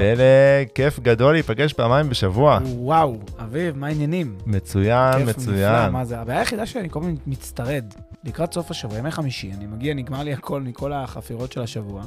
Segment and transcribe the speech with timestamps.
[0.00, 2.58] פלג, כיף גדול להיפגש פעמיים בשבוע.
[2.64, 4.36] וואו, אביב, מה העניינים?
[4.46, 5.90] מצוין, נפלא, מצוין.
[5.92, 6.18] מה זה?
[6.20, 7.84] הבעיה היחידה שאני כל הזמן מצטרד.
[8.24, 12.02] לקראת סוף השבוע, ימי חמישי, אני מגיע, נגמר לי הכל מכל החפירות של השבוע.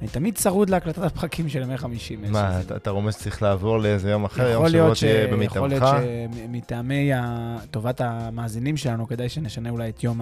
[0.00, 2.16] אני תמיד צרוד להקלטת הפרקים של ימי חמישי.
[2.16, 2.60] מה.
[2.60, 5.00] אתה- אתה רומז שצריך לעבור לאיזה יום אחר, יום להיות, ש...
[5.04, 5.98] תהיה יכול להיות במיטבך?
[6.52, 7.20] שמטעמי ה...
[7.70, 10.20] טובת המאזינים שלנו, כדאי שנשנה אולי את יום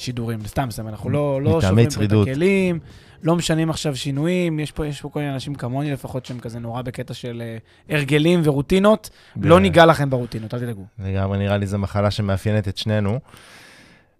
[0.00, 0.46] השידורים.
[0.46, 2.04] סתם, סתם, אנחנו לא, לא שוברים פה.
[2.04, 2.78] את הכלים,
[3.22, 6.58] לא משנים עכשיו שינויים, יש פה, יש פה כל מיני אנשים כמוני לפחות, שהם כזה
[6.58, 9.10] נורא בקטע של אה, הרגלים ורוטינות.
[9.36, 10.84] לא ב- ניגע לכם ברוטינות, אל תדאגו.
[10.98, 13.20] לגמרי, נראה לי זו מחלה שמאפיינת את שנינו.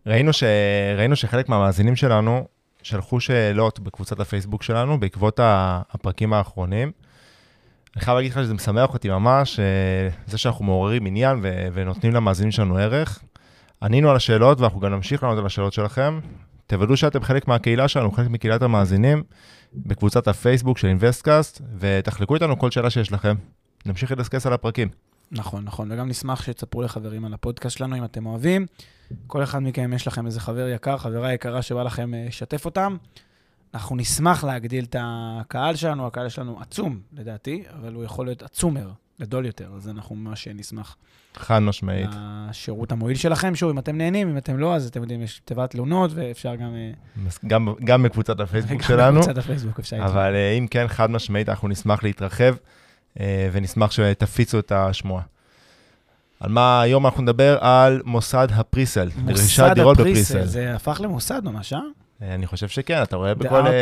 [0.06, 0.44] ראינו, ש...
[0.96, 2.46] ראינו שחלק מהמאזינים שלנו
[2.82, 6.92] שלחו שאלות בקבוצת הפייסבוק שלנו בעקבות הפרקים האחרונים.
[7.96, 11.66] אני חייב להגיד לך שזה משמח אותי ממש, אה, זה שאנחנו מעוררים עניין ו...
[11.72, 13.22] ונותנים למאזינים שלנו ערך.
[13.82, 16.20] ענינו על השאלות ואנחנו גם נמשיך לענות על השאלות שלכם.
[16.66, 19.22] תוודאו שאתם חלק מהקהילה שלנו, חלק מקהילת המאזינים,
[19.74, 23.34] בקבוצת הפייסבוק של Investcast, ותחלקו איתנו כל שאלה שיש לכם.
[23.86, 24.88] נמשיך לדסקס על הפרקים.
[25.32, 28.66] נכון, נכון, וגם נשמח שתספרו לחברים על הפודקאסט שלנו, אם אתם אוהבים.
[29.26, 32.96] כל אחד מכם, יש לכם איזה חבר יקר, חברה יקרה שבא לכם אה, לשתף אותם.
[33.74, 38.90] אנחנו נשמח להגדיל את הקהל שלנו, הקהל שלנו עצום, לדעתי, אבל הוא יכול להיות עצומר,
[39.20, 40.96] גדול יותר, אז אנחנו ממש נשמח
[41.36, 42.10] חד משמעית.
[42.50, 43.54] לשירות המועיל שלכם.
[43.54, 46.74] שוב, אם אתם נהנים, אם אתם לא, אז אתם יודעים, יש תיבת תלונות, ואפשר גם...
[46.74, 46.90] אה,
[47.46, 50.12] גם, גם בקבוצת הפייסבוק גם שלנו, בקבוצת הפייסבוק אפשר לתמוך.
[50.12, 52.54] אבל אה, אם כן, חד משמעית, אנחנו נשמח להתרחב,
[53.20, 55.22] אה, ונשמח שתפיצו את השמועה.
[56.40, 57.58] על מה היום אנחנו נדבר?
[57.60, 60.44] על מוסד הפריסל, מוסד הפריסל, בפריסל.
[60.44, 61.78] זה הפך למוסד ממש, אה?
[62.34, 63.62] אני חושב שכן, אתה רואה בכל...
[63.62, 63.74] דעת.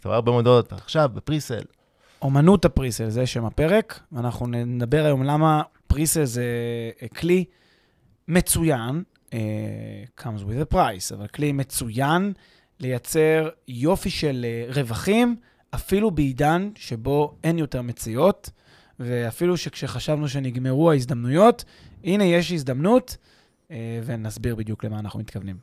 [0.00, 1.62] אתה רואה הרבה מודעות, עכשיו בפריסל.
[2.22, 6.44] אומנות הפריסל, זה שם הפרק, ואנחנו נדבר היום למה פריסל זה
[7.02, 7.44] אה, כלי
[8.28, 9.02] מצוין,
[9.34, 9.38] אה,
[10.20, 12.32] comes with a price, אבל כלי מצוין
[12.80, 15.36] לייצר יופי של אה, רווחים,
[15.74, 18.50] אפילו בעידן שבו אין יותר מציאות,
[19.00, 21.64] ואפילו שכשחשבנו שנגמרו ההזדמנויות,
[22.04, 23.16] הנה יש הזדמנות,
[23.70, 25.56] אה, ונסביר בדיוק למה אנחנו מתכוונים.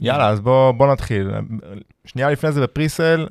[0.00, 1.30] יאללה, אז בוא, בוא נתחיל.
[2.04, 3.26] שנייה לפני זה בפריסל,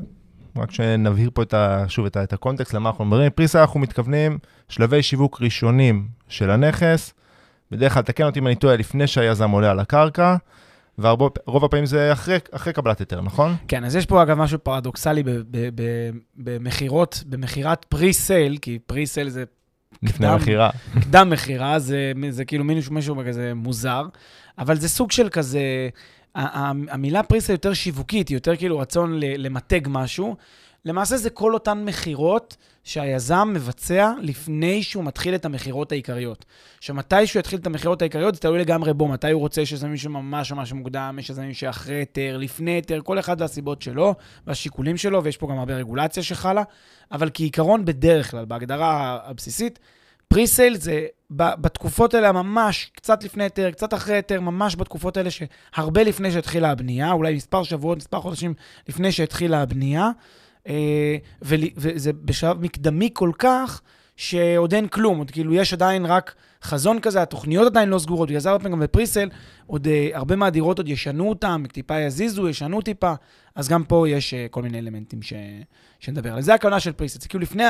[0.60, 3.30] רק שנבהיר פה את ה, שוב את, ה, את הקונטקסט למה אנחנו מדברים.
[3.30, 4.38] פריסל אנחנו מתכוונים
[4.70, 7.14] שלבי שיווק ראשונים של הנכס.
[7.72, 10.36] בדרך כלל, תקן אותי אם אני טועה, לפני שהיזם עולה על הקרקע,
[11.00, 13.56] ורוב הפעמים זה אחרי, אחרי קבלת היתר, נכון?
[13.68, 15.24] כן, אז יש פה אגב משהו פרדוקסלי
[16.36, 19.44] במכירות, במכירת presale, כי presale זה
[20.04, 20.28] לפני.
[20.28, 20.70] המכירה.
[21.02, 24.06] קדם מכירה, זה, זה כאילו מישהו, משהו כזה מוזר,
[24.58, 25.90] אבל זה סוג של כזה,
[26.38, 30.36] המילה presale יותר שיווקית, היא יותר כאילו רצון למתג משהו.
[30.86, 36.46] למעשה זה כל אותן מכירות שהיזם מבצע לפני שהוא מתחיל את המכירות העיקריות.
[36.80, 39.98] שמתי שהוא יתחיל את המכירות העיקריות, זה תלוי לגמרי בו, מתי הוא רוצה, יש יזמים
[39.98, 44.16] שממש ממש מוקדם, יש יזמים שאחרי היתר, לפני היתר, כל אחד והסיבות שלו
[44.48, 46.64] והשיקולים שלו, ויש פה גם הרבה רגולציה שחלה,
[47.12, 49.80] אבל כעיקרון, בדרך כלל, בהגדרה הבסיסית,
[50.28, 56.04] פריסייל זה בתקופות האלה ממש, קצת לפני היתר, קצת אחרי היתר, ממש בתקופות האלה שהרבה
[56.04, 58.54] לפני שהתחילה הבנייה, אולי מספר שבועות, מספר חודשים
[58.90, 60.10] לפני שהתחילה הבנייה,
[60.68, 63.82] אה, וזה בשלב מקדמי כל כך,
[64.16, 68.40] שעוד אין כלום, עוד כאילו יש עדיין רק חזון כזה, התוכניות עדיין לא סגורות, בגלל
[68.40, 69.30] זה הרבה פעמים גם בפריסל,
[69.68, 73.14] עוד אה, הרבה מהדירות עוד ישנו אותם, טיפה יזיזו, ישנו טיפה,
[73.56, 75.34] אז גם פה יש אה, כל מיני אלמנטים ש...
[76.00, 76.42] שנדבר עליהם.
[76.42, 77.64] זה הכוונה של פריסל, זה כאילו לפני.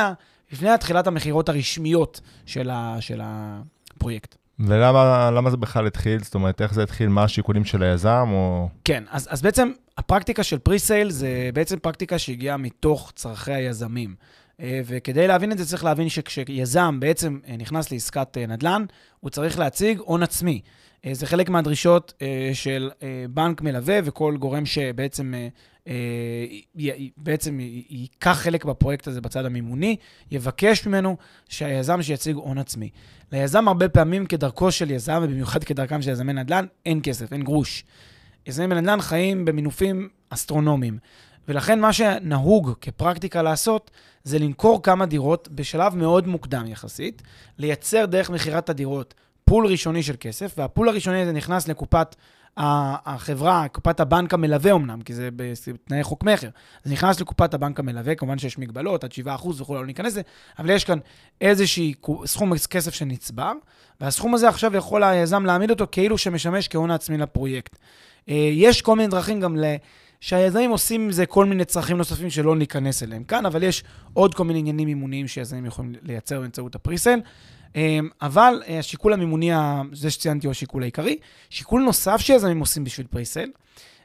[0.52, 2.96] לפני התחילת המכירות הרשמיות של, ה...
[3.00, 4.34] של הפרויקט.
[4.60, 6.22] ולמה למה זה בכלל התחיל?
[6.22, 7.08] זאת אומרת, איך זה התחיל?
[7.08, 8.28] מה השיקולים של היזם?
[8.32, 8.68] או...
[8.84, 14.14] כן, אז, אז בעצם הפרקטיקה של פריסייל זה בעצם פרקטיקה שהגיעה מתוך צורכי היזמים.
[14.60, 18.84] אה, וכדי להבין את זה צריך להבין שכשיזם בעצם אה, נכנס לעסקת אה, נדל"ן,
[19.20, 20.60] הוא צריך להציג הון עצמי.
[21.06, 25.34] אה, זה חלק מהדרישות אה, של אה, בנק מלווה וכל גורם שבעצם
[27.16, 27.58] בעצם
[27.88, 29.96] ייקח חלק בפרויקט הזה בצד המימוני,
[30.30, 31.16] יבקש ממנו
[31.48, 32.90] שהיזם שיציג הון עצמי.
[33.32, 37.84] ליזם הרבה פעמים כדרכו של יזם, ובמיוחד כדרכם של יזמי נדל"ן, אין כסף, אין גרוש.
[38.46, 40.98] יזמים בנדל"ן חיים במינופים אסטרונומיים.
[41.48, 43.90] ולכן מה שנהוג כפרקטיקה לעשות,
[44.24, 47.22] זה למכור כמה דירות בשלב מאוד מוקדם יחסית,
[47.58, 49.14] לייצר דרך מכירת הדירות
[49.48, 52.16] פול ראשוני של כסף, והפול הראשוני הזה נכנס לקופת
[52.56, 56.48] החברה, קופת הבנק המלווה אמנם, כי זה בתנאי חוק מכר.
[56.84, 60.22] זה נכנס לקופת הבנק המלווה, כמובן שיש מגבלות, עד 7% וכולי, לא ניכנס לזה,
[60.58, 60.98] אבל יש כאן
[61.40, 61.94] איזשהי
[62.26, 63.52] סכום כסף שנצבר,
[64.00, 67.76] והסכום הזה עכשיו יכול היזם להעמיד אותו כאילו שמשמש כהון עצמי לפרויקט.
[68.28, 69.64] אה, יש כל מיני דרכים גם ל...
[70.20, 73.84] שהיזמים עושים עם זה כל מיני צרכים נוספים שלא ניכנס אליהם כאן, אבל יש
[74.14, 77.20] עוד כל מיני עניינים מימוניים שיזמים יכולים לייצר באמצעות ה presale.
[77.76, 79.50] אמ, אבל אה, השיקול המימוני,
[79.92, 81.16] זה שציינתי הוא השיקול העיקרי.
[81.50, 83.50] שיקול נוסף שיזמים עושים בשביל presale,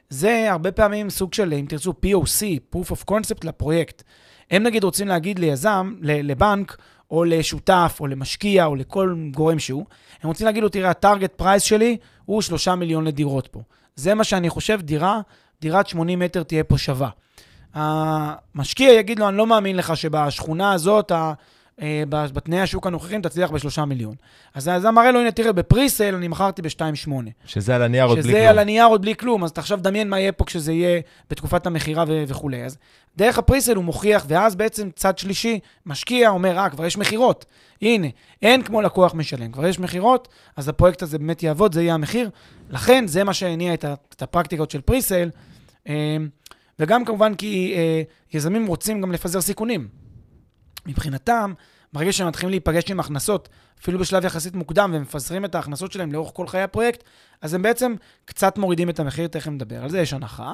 [0.08, 4.02] זה הרבה פעמים סוג של, אם תרצו, POC, Proof of Concept לפרויקט.
[4.50, 6.76] הם נגיד רוצים להגיד ליזם, לבנק,
[7.10, 9.84] או לשותף, או למשקיע, או לכל גורם שהוא,
[10.22, 13.60] הם רוצים להגיד לו, תראה, ה target price שלי הוא שלושה מיליון לדירות פה.
[13.96, 15.20] זה מה שאני חושב, דירה,
[15.60, 17.08] דירת 80 מטר תהיה פה שווה.
[17.74, 21.12] המשקיע יגיד לו, אני לא מאמין לך שבשכונה הזאת,
[22.08, 24.14] בתנאי השוק הנוכחים תצליח בשלושה מיליון.
[24.54, 27.10] אז זה מראה לו, הנה, תראה, בפריסל אני מכרתי ב-2.8.
[27.46, 28.34] שזה על הנייר עוד בלי כלום.
[28.34, 31.00] שזה על הנייר עוד בלי כלום, אז אתה עכשיו דמיין מה יהיה פה כשזה יהיה
[31.30, 32.64] בתקופת המכירה ו- וכולי.
[32.64, 32.76] אז
[33.16, 37.44] דרך הפריסל הוא מוכיח, ואז בעצם צד שלישי, משקיע, אומר, אה, כבר יש מכירות.
[37.82, 38.06] הנה,
[38.42, 42.30] אין כמו לקוח משלם, כבר יש מכירות, אז הפרויקט הזה באמת יעבוד, זה יהיה המחיר.
[42.70, 43.84] לכן, זה מה שהניע את,
[44.14, 45.30] את הפרקטיקות של פריסל.
[45.88, 46.16] אה,
[46.78, 50.03] וגם כמובן כי אה, יזמים רוצים גם לפזר סיכונים.
[50.86, 51.52] מבחינתם,
[51.92, 53.48] ברגע שהם מתחילים להיפגש עם הכנסות,
[53.80, 57.04] אפילו בשלב יחסית מוקדם, ומפזרים את ההכנסות שלהם לאורך כל חיי הפרויקט,
[57.40, 57.94] אז הם בעצם
[58.24, 60.52] קצת מורידים את המחיר, תכף נדבר על זה, יש הנחה,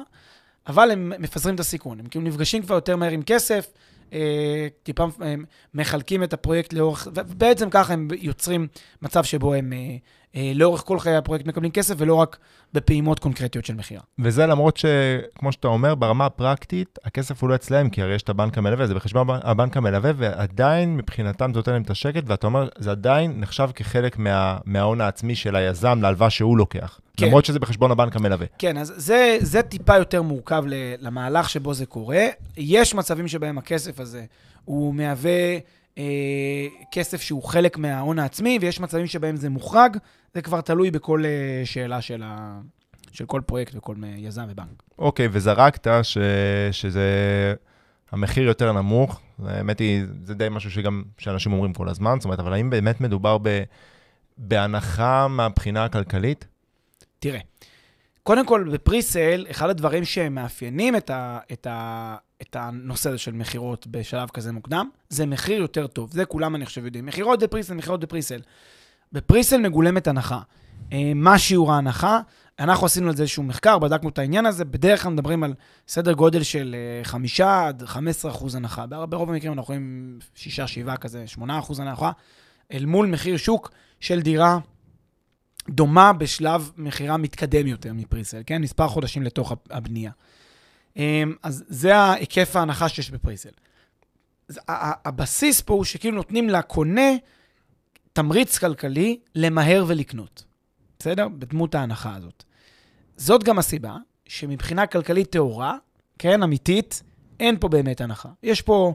[0.67, 1.99] אבל הם מפזרים את הסיכון.
[1.99, 3.67] הם כאילו נפגשים כבר יותר מהר עם כסף,
[4.13, 5.35] אה, טיפה אה,
[5.73, 8.67] מחלקים את הפרויקט לאורך, ובעצם ככה הם יוצרים
[9.01, 9.95] מצב שבו הם אה,
[10.35, 12.37] לאורך כל חיי הפרויקט מקבלים כסף, ולא רק
[12.73, 14.01] בפעימות קונקרטיות של מכירה.
[14.19, 18.29] וזה למרות שכמו שאתה אומר, ברמה הפרקטית, הכסף הוא לא אצלם, כי הרי יש את
[18.29, 22.67] הבנק המלווה, זה בחשבון הבנק המלווה, ועדיין מבחינתם זה נותן להם את השקט, ואתה אומר,
[22.77, 26.99] זה עדיין נחשב כחלק מה, מההון העצמי של היזם להלוואה שהוא לוקח.
[27.17, 27.25] כן.
[27.25, 28.45] למרות שזה בחשבון הבנק המלווה.
[28.57, 30.63] כן, אז זה, זה טיפה יותר מורכב
[30.99, 32.25] למהלך שבו זה קורה.
[32.57, 34.25] יש מצבים שבהם הכסף הזה
[34.65, 35.57] הוא מהווה
[36.01, 39.97] אה, כסף שהוא חלק מההון העצמי, ויש מצבים שבהם זה מוחרג.
[40.33, 42.61] זה כבר תלוי בכל אה, שאלה של, ה...
[43.11, 44.83] של כל פרויקט וכל יזם ובנק.
[44.99, 46.17] אוקיי, וזרקת ש...
[46.71, 47.05] שזה
[48.11, 49.21] המחיר יותר נמוך.
[49.45, 53.01] האמת היא, זה די משהו שגם, שאנשים אומרים כל הזמן, זאת אומרת, אבל האם באמת
[53.01, 53.63] מדובר ב...
[54.37, 56.47] בהנחה מהבחינה הכלכלית?
[57.19, 57.39] תראה,
[58.23, 63.87] קודם כל, בפריסל, אחד הדברים שמאפיינים את, ה, את, ה, את הנושא הזה של מכירות
[63.87, 66.11] בשלב כזה מוקדם, זה מחיר יותר טוב.
[66.11, 67.05] זה כולם, אני חושב, יודעים.
[67.05, 68.41] מכירות בפריסל, מכירות בפריסל.
[69.11, 70.41] בפריסל מגולמת הנחה.
[70.93, 72.19] אה, מה שיעור ההנחה?
[72.59, 75.53] אנחנו עשינו על זה איזשהו מחקר, בדקנו את העניין הזה, בדרך כלל מדברים על
[75.87, 78.85] סדר גודל של 5 אה, עד 15 אחוז הנחה.
[78.85, 82.11] ברוב המקרים אנחנו רואים 6-7 כזה, 8 אחוז הנחה,
[82.73, 84.59] אל מול מחיר שוק של דירה
[85.69, 88.61] דומה בשלב מכירה מתקדם יותר מפריסל, כן?
[88.61, 90.11] מספר חודשים לתוך הבנייה.
[90.97, 93.49] אה, אז זה ההיקף ההנחה שיש בפריסל.
[94.67, 97.11] הבסיס פה הוא שכאילו נותנים לקונה
[98.13, 100.43] תמריץ כלכלי למהר ולקנות,
[100.99, 101.27] בסדר?
[101.27, 102.43] בדמות ההנחה הזאת.
[103.17, 105.77] זאת גם הסיבה שמבחינה כלכלית טהורה,
[106.19, 107.03] כן, אמיתית,
[107.39, 108.29] אין פה באמת הנחה.
[108.43, 108.93] יש פה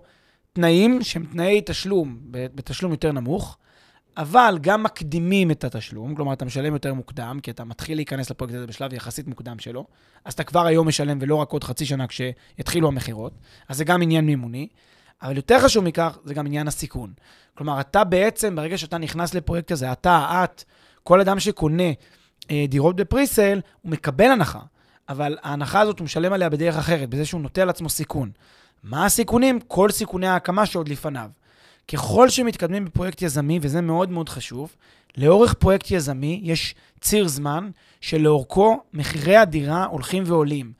[0.52, 3.58] תנאים שהם תנאי תשלום, בתשלום יותר נמוך,
[4.16, 8.54] אבל גם מקדימים את התשלום, כלומר, אתה משלם יותר מוקדם, כי אתה מתחיל להיכנס לפרויקט
[8.54, 9.86] הזה בשלב יחסית מוקדם שלו,
[10.24, 13.32] אז אתה כבר היום משלם ולא רק עוד חצי שנה כשיתחילו המכירות,
[13.68, 14.68] אז זה גם עניין מימוני.
[15.22, 17.12] אבל יותר חשוב מכך, זה גם עניין הסיכון.
[17.54, 20.64] כלומר, אתה בעצם, ברגע שאתה נכנס לפרויקט הזה, אתה, את,
[21.02, 21.92] כל אדם שקונה
[22.50, 24.60] אה, דירות בפריסל, הוא מקבל הנחה,
[25.08, 28.30] אבל ההנחה הזאת הוא משלם עליה בדרך אחרת, בזה שהוא נוטה על עצמו סיכון.
[28.82, 29.60] מה הסיכונים?
[29.60, 31.30] כל סיכוני ההקמה שעוד לפניו.
[31.92, 34.76] ככל שמתקדמים בפרויקט יזמי, וזה מאוד מאוד חשוב,
[35.16, 40.72] לאורך פרויקט יזמי יש ציר זמן שלאורכו מחירי הדירה הולכים ועולים.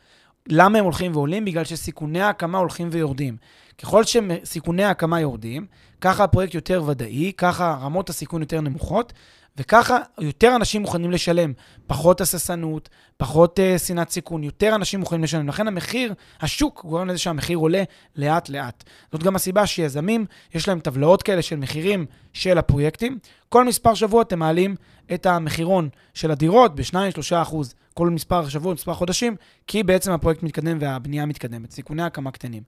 [0.48, 1.44] למה הם הולכים ועולים?
[1.44, 3.36] בגלל שסיכוני ההקמה הולכים ויורדים.
[3.82, 5.66] ככל שסיכוני ההקמה יורדים,
[6.00, 9.12] ככה הפרויקט יותר ודאי, ככה רמות הסיכון יותר נמוכות,
[9.58, 11.52] וככה יותר אנשים מוכנים לשלם.
[11.86, 15.48] פחות הססנות, פחות uh, שנאת סיכון, יותר אנשים מוכנים לשלם.
[15.48, 17.82] לכן המחיר, השוק גורם לזה שהמחיר עולה
[18.16, 18.84] לאט-לאט.
[19.12, 23.18] זאת גם הסיבה שיזמים, יש להם טבלאות כאלה של מחירים של הפרויקטים.
[23.48, 24.76] כל מספר שבועות הם מעלים
[25.14, 26.96] את המחירון של הדירות ב-2-3
[27.42, 29.36] אחוז כל מספר שבועות, מספר חודשים,
[29.66, 31.70] כי בעצם הפרויקט מתקדם והבנייה מתקדמת.
[31.70, 32.62] סיכוני הקמה קטנים.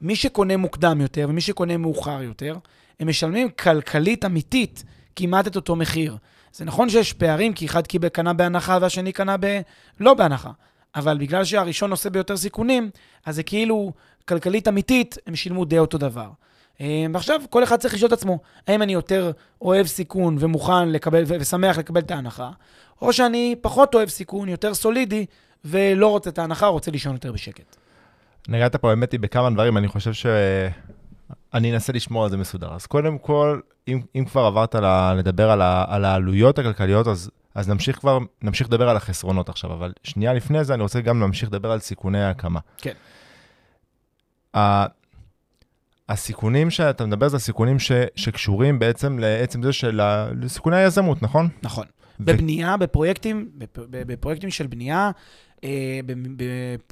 [0.00, 2.56] מי שקונה מוקדם יותר ומי שקונה מאוחר יותר,
[3.00, 4.84] הם משלמים כלכלית אמיתית
[5.16, 6.16] כמעט את אותו מחיר.
[6.52, 9.60] זה נכון שיש פערים, כי אחד קיבל קנה בהנחה והשני קנה ב...
[10.00, 10.50] לא בהנחה.
[10.94, 12.90] אבל בגלל שהראשון נושא ביותר סיכונים,
[13.26, 13.92] אז זה כאילו
[14.28, 16.28] כלכלית אמיתית, הם שילמו די אותו דבר.
[16.80, 19.30] אה, ועכשיו כל אחד צריך לשאול את עצמו, האם אני יותר
[19.62, 22.50] אוהב סיכון ומוכן לקבל, ושמח לקבל את ההנחה,
[23.02, 25.26] או שאני פחות אוהב סיכון, יותר סולידי,
[25.64, 27.76] ולא רוצה את ההנחה, רוצה לישון יותר בשקט.
[28.48, 30.26] נגעת פה, האמת היא, בכמה דברים, אני חושב ש...
[31.54, 32.74] אני אנסה לשמור על זה מסודר.
[32.74, 37.30] אז קודם כל, אם, אם כבר עברת ל, לדבר על, ה, על העלויות הכלכליות, אז,
[37.54, 41.20] אז נמשיך כבר, נמשיך לדבר על החסרונות עכשיו, אבל שנייה לפני זה, אני רוצה גם
[41.20, 42.60] להמשיך לדבר על סיכוני ההקמה.
[42.78, 42.92] כן.
[44.56, 44.86] ה,
[46.08, 50.00] הסיכונים שאתה מדבר זה הסיכונים ש, שקשורים בעצם לעצם זה של
[50.40, 51.48] לסיכוני היזמות, נכון?
[51.62, 51.86] נכון.
[52.20, 55.10] בבנייה, בפרויקטים, בפ- בפרויקטים של בנייה,
[55.64, 56.00] אה,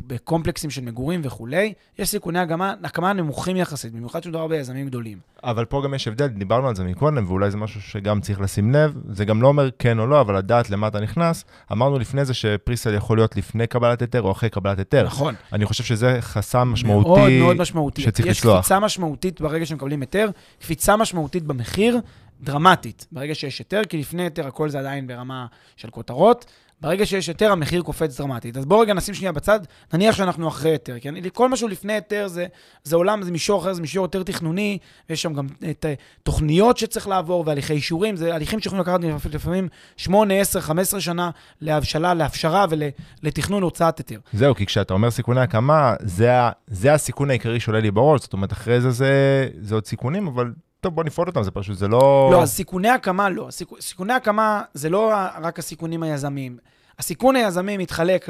[0.06, 5.18] בקומפלקסים של מגורים וכולי, יש סיכוני הקמה, הקמה נמוכים יחסית, במיוחד שמדובר ביזמים גדולים.
[5.44, 8.72] אבל פה גם יש הבדל, דיברנו על זה מקודם, ואולי זה משהו שגם צריך לשים
[8.72, 11.44] לב, זה גם לא אומר כן או לא, אבל לדעת למה אתה נכנס.
[11.72, 15.04] אמרנו לפני זה שפריסל יכול להיות לפני קבלת היתר או אחרי קבלת היתר.
[15.06, 15.34] נכון.
[15.52, 17.08] אני חושב שזה חסם משמעותי.
[17.08, 18.02] מאוד מאוד משמעותי.
[18.02, 18.58] שצריך יש לצלוח.
[18.60, 21.98] קפיצה משמעותית ברגע שמקבלים היתר, קפיצה משמעותית במחיר,
[22.42, 25.46] דרמטית, ברגע שיש היתר, כי לפני היתר הכל זה עדיין ברמה
[25.76, 26.46] של כותרות.
[26.80, 28.56] ברגע שיש היתר, המחיר קופץ דרמטית.
[28.56, 29.60] אז בואו רגע נשים שנייה בצד,
[29.94, 32.46] נניח שאנחנו אחרי היתר, כי אני- כל משהו לפני היתר זה,
[32.84, 34.78] זה עולם, זה מישור אחר, זה מישור יותר תכנוני,
[35.10, 39.00] ויש שם גם את, אה, תוכניות שצריך לעבור, והליכי אישורים, זה הליכים שיכולים לקחת
[39.34, 41.30] לפעמים 8, 10, 15 שנה
[41.60, 42.66] להבשלה, להפשרה
[43.22, 44.18] ולתכנון להוצאת היתר.
[44.32, 46.30] זהו, כי כשאתה אומר סיכוני הקמה, זה,
[46.66, 49.12] זה הסיכון העיקרי שעולה לי בראש, זאת אומרת, אחרי זה זה,
[49.60, 52.28] זה עוד סיכונים, אבל טוב, בוא נפרוט אותם, זה פשוט, זה לא...
[52.32, 53.46] לא, אז סיכוני הקמה לא.
[53.50, 55.12] סיכו, סיכוני הקמה זה לא
[55.42, 56.56] רק הסיכונים היזמיים.
[56.98, 58.28] הסיכון היזמי מתחלק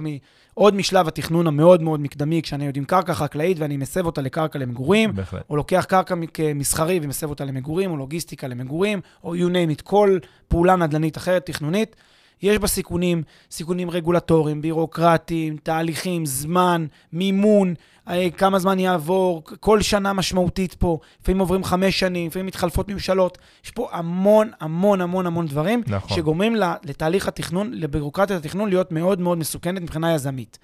[0.54, 4.58] עוד משלב התכנון המאוד מאוד מקדמי, כשאני יודע עם קרקע חקלאית ואני מסב אותה לקרקע
[4.58, 5.42] למגורים, בהחלט.
[5.50, 10.18] או לוקח קרקע כמסחרי ומסב אותה למגורים, או לוגיסטיקה למגורים, או you name it, כל
[10.48, 11.96] פעולה נדל"נית אחרת, תכנונית.
[12.42, 17.74] יש בה סיכונים, סיכונים רגולטוריים, בירוקרטיים, תהליכים, זמן, מימון,
[18.08, 23.38] אה, כמה זמן יעבור, כל שנה משמעותית פה, לפעמים עוברים חמש שנים, לפעמים מתחלפות ממשלות.
[23.64, 26.16] יש פה המון, המון, המון, המון דברים, נכון.
[26.16, 30.58] שגורמים לתהליך התכנון, לבירוקרטיית התכנון, להיות מאוד מאוד מסוכנת מבחינה יזמית.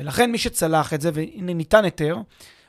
[0.00, 2.16] ולכן מי שצלח את זה, והנה ניתן היתר,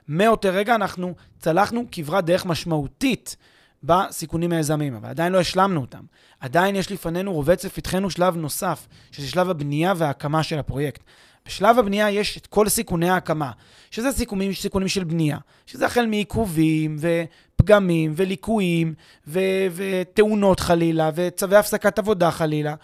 [0.07, 3.35] מאותו רגע אנחנו צלחנו כברת דרך משמעותית
[3.83, 6.03] בסיכונים היזמיים, אבל עדיין לא השלמנו אותם.
[6.39, 11.01] עדיין יש לפנינו, רובץ לפתחנו שלב נוסף, שזה שלב הבנייה וההקמה של הפרויקט.
[11.49, 13.51] בשלב הבנייה יש את כל סיכוני ההקמה,
[13.91, 18.93] שזה סיכונים, סיכונים של בנייה, שזה החל מעיכובים ופגמים וליקויים
[19.27, 22.75] ו- ותאונות חלילה, וצווי הפסקת עבודה חלילה,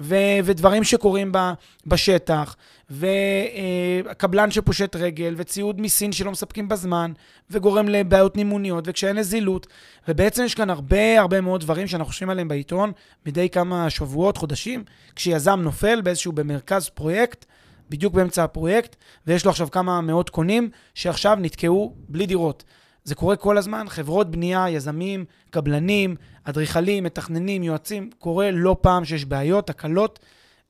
[0.00, 1.52] ו- ודברים שקורים ב-
[1.86, 2.56] בשטח,
[2.90, 7.12] וקבלן שפושט רגל, וציוד מסין שלא מספקים בזמן,
[7.50, 9.66] וגורם לבעיות נימוניות, וכשאין נזילות,
[10.08, 12.92] ובעצם יש כאן הרבה הרבה מאוד דברים שאנחנו חושבים עליהם בעיתון
[13.26, 14.84] מדי כמה שבועות, חודשים,
[15.16, 17.44] כשיזם נופל באיזשהו, במרכז פרויקט,
[17.90, 22.64] בדיוק באמצע הפרויקט, ויש לו עכשיו כמה מאות קונים שעכשיו נתקעו בלי דירות.
[23.04, 29.24] זה קורה כל הזמן, חברות בנייה, יזמים, קבלנים, אדריכלים, מתכננים, יועצים, קורה לא פעם שיש
[29.24, 30.18] בעיות, תקלות,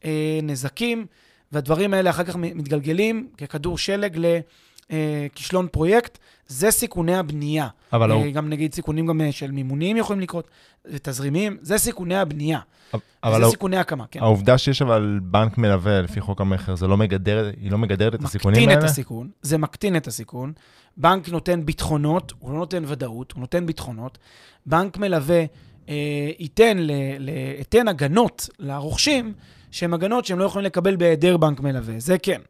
[0.04, 1.06] אה, נזקים,
[1.52, 4.16] והדברים האלה אחר כך מתגלגלים ככדור שלג
[4.90, 6.18] לכישלון פרויקט.
[6.48, 7.68] זה סיכוני הבנייה.
[7.92, 10.48] אבל אה, הוא- גם נגיד סיכונים גם אה, של מימוניים יכולים לקרות,
[11.02, 12.58] תזרימים, זה סיכוני הבנייה.
[13.24, 14.20] אבל זה הא- סיכוני הקמה, כן.
[14.22, 18.24] העובדה שיש אבל בנק מלווה לפי חוק המכר, זה לא מגדר, היא לא מגדרת את
[18.24, 18.80] הסיכונים מקטין האלה?
[18.84, 20.52] את הסיכון, זה מקטין את הסיכון.
[20.96, 24.18] בנק נותן ביטחונות, הוא לא נותן ודאות, הוא נותן ביטחונות.
[24.66, 25.44] בנק מלווה
[25.88, 25.94] אה,
[26.38, 29.32] ייתן, ל, ל, ייתן הגנות לרוכשים,
[29.70, 32.40] שהן הגנות שהם לא יכולים לקבל בהיעדר בנק מלווה, זה כן.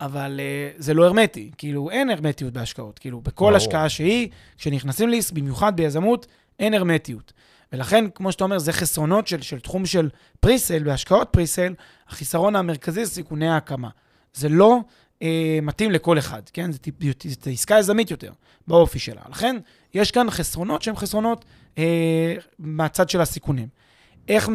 [0.00, 2.98] אבל אה, זה לא הרמטי, כאילו אין הרמטיות בהשקעות.
[2.98, 3.56] כאילו בכל ברור.
[3.56, 6.26] השקעה שהיא, כשנכנסים ליס, במיוחד ביזמות,
[6.58, 7.32] אין הרמטיות.
[7.72, 10.08] ולכן, כמו שאתה אומר, זה חסרונות של, של תחום של
[10.40, 11.74] פריסל, בהשקעות פריסל,
[12.08, 13.88] החיסרון המרכזי זה סיכוני ההקמה.
[14.34, 14.80] זה לא
[15.22, 16.70] אה, מתאים לכל אחד, כן?
[17.42, 18.32] זה עסקה יזמית יותר,
[18.68, 19.22] באופי שלה.
[19.30, 19.56] לכן,
[19.94, 21.44] יש כאן חסרונות שהם חסרונות
[21.78, 23.68] אה, מהצד של הסיכונים.
[24.28, 24.48] איך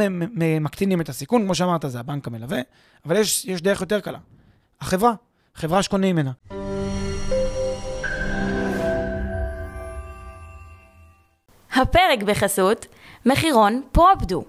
[0.61, 1.43] מקטינים את הסיכון?
[1.43, 2.61] כמו שאמרת, זה הבנק המלווה,
[3.05, 4.19] אבל יש, יש דרך יותר קלה.
[4.81, 5.13] החברה,
[5.55, 6.31] חברה שקונים ממנה.
[11.75, 12.85] הפרק בחסות
[13.25, 14.43] מחירון פרופדו,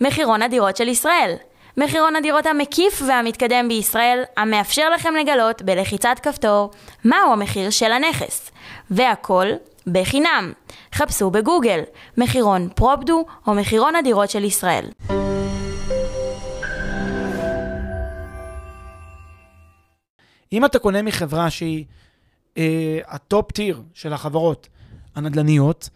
[0.00, 1.34] מחירון הדירות של ישראל.
[1.76, 6.70] מחירון הדירות המקיף והמתקדם בישראל, המאפשר לכם לגלות בלחיצת כפתור
[7.04, 8.50] מהו המחיר של הנכס.
[8.90, 9.46] והכל
[9.86, 10.52] בחינם.
[10.94, 11.80] חפשו בגוגל
[12.18, 14.84] מחירון פרופדו או מחירון הדירות של ישראל.
[20.52, 21.84] אם אתה קונה מחברה שהיא
[22.58, 24.68] אה, ה top tier של החברות
[25.14, 25.88] הנדל"ניות,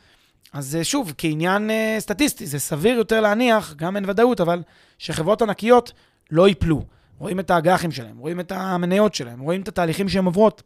[0.52, 4.62] אז אה, שוב, כעניין אה, סטטיסטי, זה סביר יותר להניח, גם אין ודאות, אבל
[4.98, 5.92] שחברות ענקיות
[6.30, 6.84] לא ייפלו.
[7.18, 10.62] רואים את האג"חים שלהם, רואים את המניות שלהם, רואים את התהליכים שהן עוברות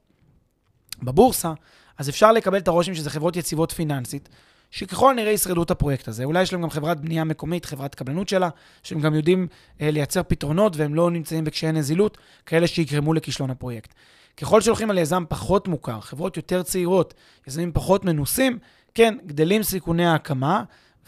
[1.02, 1.52] בבורסה,
[1.98, 4.28] אז אפשר לקבל את הרושם שזה חברות יציבות פיננסית,
[4.76, 6.24] שככל הנראה ישרדו את הפרויקט הזה.
[6.24, 8.48] אולי יש להם גם חברת בנייה מקומית, חברת קבלנות שלה,
[8.82, 9.46] שהם גם יודעים
[9.80, 13.94] אה, לייצר פתרונות והם לא נמצאים בקשיי נזילות, כאלה שיגרמו לכישלון הפרויקט.
[14.36, 17.14] ככל שהולכים על יזם פחות מוכר, חברות יותר צעירות,
[17.46, 18.58] יזמים פחות מנוסים,
[18.94, 20.62] כן, גדלים סיכוני ההקמה,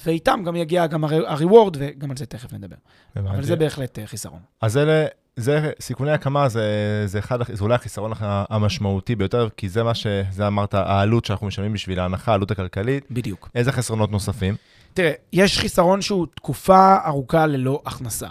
[0.05, 2.77] ואיתם גם יגיע גם ה-reward, וגם על זה תכף נדבר.
[3.17, 4.41] אבל זה בהחלט אה, חיסרון.
[4.61, 5.07] אז אלה,
[5.39, 6.63] זה, סיכוני הקמה זה,
[7.07, 10.07] זה, אחד, זה אולי החיסרון המשמעותי ביותר, כי זה מה ש...
[10.31, 13.05] זה אמרת, העלות שאנחנו משלמים בשביל ההנחה, העלות הכלכלית.
[13.11, 13.49] בדיוק.
[13.55, 14.55] איזה חסרונות נוספים?
[14.95, 18.29] תראה, יש חיסרון שהוא תקופה ארוכה ללא הכנסה.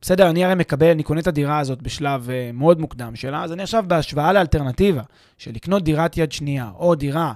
[0.00, 3.52] בסדר, אני הרי מקבל, אני קונה את הדירה הזאת בשלב אה, מאוד מוקדם שלה, אז
[3.52, 5.02] אני עכשיו בהשוואה לאלטרנטיבה
[5.38, 7.32] של לקנות דירת יד שנייה, או דירה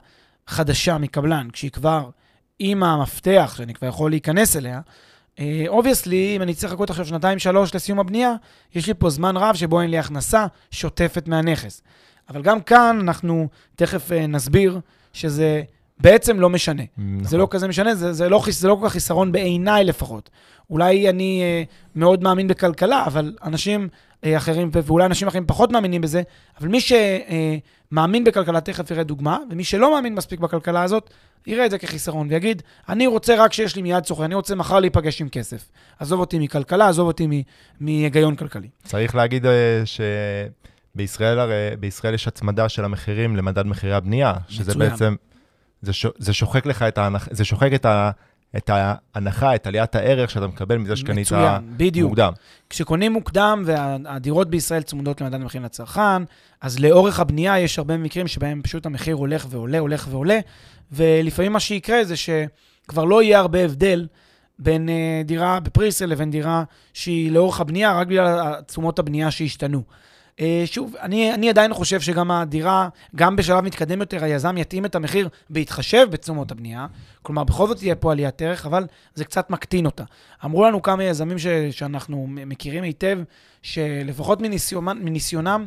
[0.47, 2.11] חדשה מקבלן, כשהיא כבר
[2.59, 4.81] עם המפתח, שאני כבר יכול להיכנס אליה,
[5.69, 8.35] obviously, אה, אם אני צריך לחכות עכשיו שנתיים-שלוש לסיום הבנייה,
[8.75, 11.83] יש לי פה זמן רב שבו אין לי הכנסה שוטפת מהנכס.
[12.29, 14.81] אבל גם כאן אנחנו תכף אה, נסביר
[15.13, 15.63] שזה
[16.01, 16.83] בעצם לא משנה.
[16.99, 17.25] נכון.
[17.25, 20.31] זה לא כזה משנה, זה, זה, לא, זה לא כל כך חיסרון בעיניי לפחות.
[20.71, 23.89] אולי אני uh, מאוד מאמין בכלכלה, אבל אנשים
[24.25, 26.23] אחרים, ואולי אנשים אחרים פחות מאמינים בזה,
[26.61, 31.11] אבל מי שמאמין בכלכלה, תכף יראה דוגמה, ומי שלא מאמין מספיק בכלכלה הזאת,
[31.47, 34.81] יראה את זה כחיסרון ויגיד, אני רוצה רק שיש לי מיד סוחר, אני רוצה מחר
[34.81, 35.71] להיפגש עם כסף.
[35.99, 37.43] עזוב אותי מכלכלה, עזוב אותי
[37.81, 38.69] מהיגיון כלכלי.
[38.85, 39.49] צריך להגיד uh,
[40.95, 44.91] שבישראל הרי, בישראל יש הצמדה של המחירים למדד מחירי הבנייה, שזה מצוין.
[44.91, 45.15] בעצם,
[45.83, 48.11] זה, ש, זה שוחק לך את ההנחה, זה שוחק את ה...
[48.57, 51.27] את ההנחה, את עליית הערך שאתה מקבל מזה שקנית
[51.77, 52.09] בדיוק.
[52.09, 52.33] מוקדם.
[52.71, 56.23] כשקונים מוקדם והדירות בישראל צמודות למדד המחירים לצרכן,
[56.61, 60.39] אז לאורך הבנייה יש הרבה מקרים שבהם פשוט המחיר הולך ועולה, הולך ועולה,
[60.93, 64.07] ולפעמים מה שיקרה זה שכבר לא יהיה הרבה הבדל
[64.59, 69.83] בין uh, דירה בפריסל לבין דירה שהיא לאורך הבנייה, רק בגלל תשומות הבנייה שהשתנו.
[70.39, 74.95] Uh, שוב, אני, אני עדיין חושב שגם הדירה, גם בשלב מתקדם יותר, היזם יתאים את
[74.95, 76.87] המחיר בהתחשב בתשומות הבנייה.
[77.23, 80.05] כלומר, בכל זאת תהיה פה עליית ערך, אבל זה קצת מקטין אותה.
[80.45, 83.19] אמרו לנו כמה יזמים ש, שאנחנו מכירים היטב,
[83.63, 85.67] שלפחות מניסיונם, מניסיונם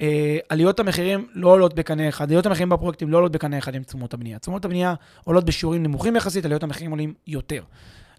[0.00, 3.82] אה, עליות המחירים לא עולות בקנה אחד, עליות המחירים בפרויקטים לא עולות בקנה אחד עם
[3.82, 4.38] תשומות הבנייה.
[4.38, 7.62] תשומות הבנייה עולות בשיעורים נמוכים יחסית, עליות המחירים עולים יותר.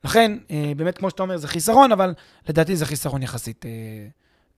[0.04, 2.14] לכן, אה, באמת, כמו שאתה אומר, זה חיסרון, אבל
[2.50, 3.72] לדעתי זה חיסרון יחסית אה,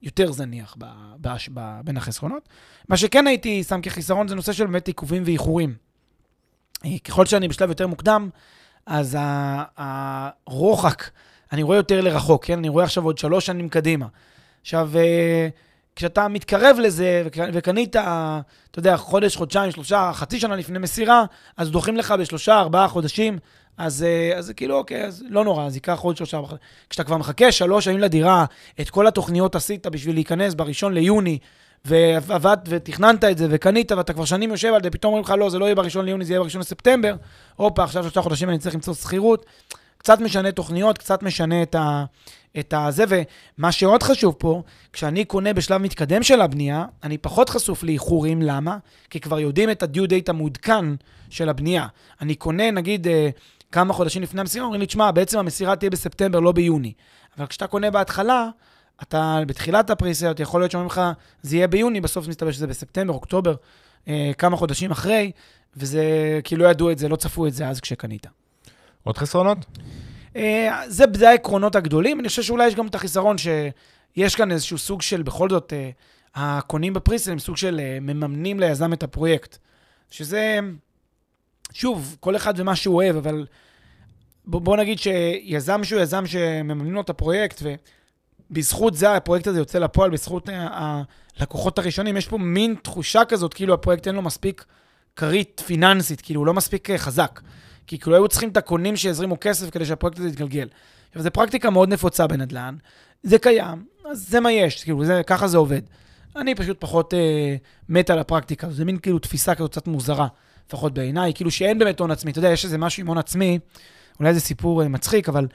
[0.01, 0.85] יותר זניח ב,
[1.21, 2.49] ב, ב, בין החסרונות.
[2.89, 5.75] מה שכן הייתי שם כחיסרון זה נושא של באמת עיכובים ואיחורים.
[6.85, 8.29] אה, ככל שאני בשלב יותר מוקדם,
[8.85, 9.17] אז
[9.77, 11.09] הרוחק,
[11.51, 12.57] אני רואה יותר לרחוק, כן?
[12.57, 14.07] אני רואה עכשיו עוד שלוש שנים קדימה.
[14.61, 15.47] עכשיו, אה,
[15.95, 18.41] כשאתה מתקרב לזה וקנית, אתה
[18.77, 21.25] יודע, חודש, חודשיים, שלושה, חצי שנה לפני מסירה,
[21.57, 23.39] אז דוחים לך בשלושה, ארבעה חודשים,
[23.77, 26.57] אז, אה, אז כאילו, אוקיי, אז לא נורא, אז ייקח עוד שלושה, חודשים.
[26.89, 28.45] כשאתה כבר מחכה שלוש שנים לדירה,
[28.81, 31.37] את כל התוכניות עשית בשביל להיכנס בראשון ליוני,
[31.85, 35.49] ועבדת ותכננת את זה וקנית, ואתה כבר שנים יושב על זה, פתאום אומרים לך, לא,
[35.49, 37.15] זה לא יהיה בראשון ליוני, זה יהיה בראשון לספטמבר.
[37.55, 39.45] הופה, עכשיו שלושה חודשים אני צריך למצוא שכירות.
[39.97, 42.05] קצת משנה תוכניות, קצת משנה את, ה,
[42.59, 44.61] את הזה, ומה שעוד חשוב פה,
[44.93, 48.77] כשאני קונה בשלב מתקדם של הבנייה, אני פחות חשוף לאיחורים, למה?
[49.09, 50.85] כי כבר יודעים את ה-due date המעודכן
[51.29, 51.87] של הבנייה.
[52.21, 53.29] אני קונה, נגיד, אה,
[53.71, 56.93] כמה חודשים לפני המסירה, אומרים לי, תשמע, בעצם המסירה תהיה בספטמבר, לא ביוני.
[57.37, 58.49] אבל כשאתה קונה בהתחלה,
[59.01, 61.01] אתה בתחילת הפריסיות, יכול להיות שאומרים לך,
[61.41, 63.55] זה יהיה ביוני, בסוף מסתבר שזה בספטמבר, אוקטובר,
[64.07, 65.31] אה, כמה חודשים אחרי,
[65.77, 66.03] וזה,
[66.43, 68.27] כי לא ידעו את זה, לא צפו את זה אז כשקנית.
[69.03, 69.57] עוד חסרונות?
[70.35, 72.19] אה, זה, זה העקרונות הגדולים.
[72.19, 75.89] אני חושב שאולי יש גם את החיסרון שיש כאן איזשהו סוג של, בכל זאת, אה,
[76.35, 79.57] הקונים בפריסל הם סוג של אה, מממנים ליזם את הפרויקט.
[80.09, 80.59] שזה,
[81.77, 83.45] שוב, כל אחד ומה שהוא אוהב, אבל
[84.45, 87.61] בוא, נגיד שיזם שהוא יזם שמממנים לו את הפרויקט,
[88.51, 90.49] ובזכות זה הפרויקט הזה יוצא לפועל, בזכות
[91.37, 94.65] הלקוחות הראשונים, יש פה מין תחושה כזאת, כאילו הפרויקט אין לו מספיק
[95.15, 97.41] כרית פיננסית, כאילו הוא לא מספיק חזק.
[97.87, 100.67] כי כאילו היו צריכים את הקונים שיזרימו כסף כדי שהפרויקט הזה יתגלגל.
[101.07, 102.75] עכשיו, זו פרקטיקה מאוד נפוצה בנדל"ן,
[103.23, 105.81] זה קיים, אז זה מה יש, כאילו, זה, ככה זה עובד.
[106.35, 107.55] אני פשוט פחות אה,
[107.89, 110.27] מת על הפרקטיקה, זה מין כאילו תפיסה כזאת קצת מוזרה,
[110.67, 112.31] לפחות בעיניי, כאילו שאין באמת הון עצמי.
[112.31, 113.59] אתה יודע, יש איזה משהו עם הון עצמי,
[114.19, 115.47] אולי זה סיפור אה, מצחיק, אבל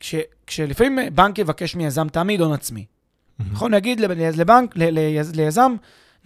[0.00, 0.14] כש,
[0.46, 2.84] כשלפעמים בנק יבקש מיזם תמיד הון עצמי.
[2.84, 3.44] Mm-hmm.
[3.52, 5.74] נכון, נגיד לבנק, ל, ליז, ליזם,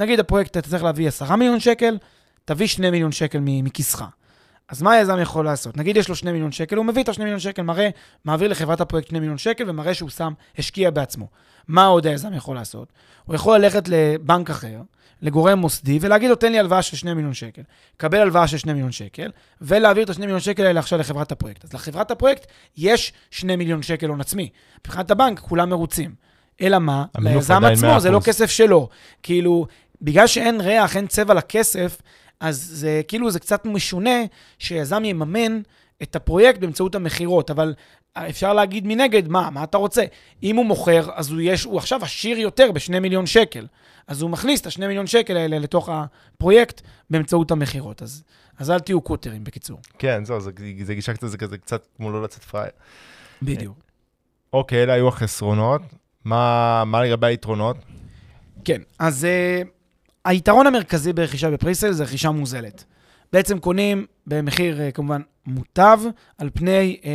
[0.00, 1.98] נגיד הפרויקט, אתה צריך להביא 10 מיליון שקל,
[2.44, 4.04] תביא 2 מיליון שקל מכיסך.
[4.68, 5.76] אז מה היזם יכול לעשות?
[5.76, 7.88] נגיד יש לו 2 מיליון שקל, הוא מביא את ה-2 מיליון שקל, מראה,
[8.24, 11.28] מעביר לחברת הפרויקט 2 מיליון שקל ומראה שהוא שם, השקיע בעצמו.
[11.68, 12.92] מה עוד היזם יכול לעשות?
[13.24, 14.80] הוא יכול ללכת לבנק אחר,
[15.22, 17.62] לגורם מוסדי, ולהגיד לו, תן לי הלוואה של 2 מיליון שקל.
[17.96, 21.64] קבל הלוואה של 2 מיליון שקל, ולהעביר את ה-2 מיליון שקל האלה עכשיו לחברת הפרויקט.
[21.64, 24.48] אז לחברת הפרויקט יש 2 מיליון שקל הון עצמי.
[24.80, 26.14] מבחינת הבנק, כולם מרוצים.
[26.60, 27.04] אלא מה?
[27.18, 28.88] ליזם עצמו, זה לא כסף שלו.
[29.22, 29.66] כאילו,
[30.02, 32.02] בגלל שאין ריח, אין צבע לכסף,
[32.40, 34.24] אז זה כאילו, זה קצת משונה
[34.58, 35.60] שיזם יממן
[36.02, 37.74] את הפרויקט באמצעות המכירות, אבל
[38.14, 40.04] אפשר להגיד מנגד, מה, מה אתה רוצה?
[40.42, 43.66] אם הוא מוכר, אז הוא, יש, הוא עכשיו עשיר יותר בשני מיליון שקל.
[44.06, 48.02] אז הוא מכניס את השני מיליון שקל האלה לתוך הפרויקט באמצעות המכירות.
[48.02, 48.22] אז,
[48.58, 49.80] אז אל תהיו קוטרים, בקיצור.
[49.98, 50.50] כן, זהו, זה,
[50.84, 52.72] זה גישה קצת, זה כזה קצת כמו לא לצאת פראייר.
[53.42, 53.78] בדיוק.
[54.52, 55.82] אוקיי, אלה היו החסרונות.
[56.24, 57.76] מה, מה לגבי היתרונות?
[58.64, 59.68] כן, אז uh,
[60.24, 62.84] היתרון המרכזי ברכישה בפריסל זה רכישה מוזלת.
[63.32, 65.98] בעצם קונים במחיר uh, כמובן מוטב
[66.38, 67.06] על פני uh,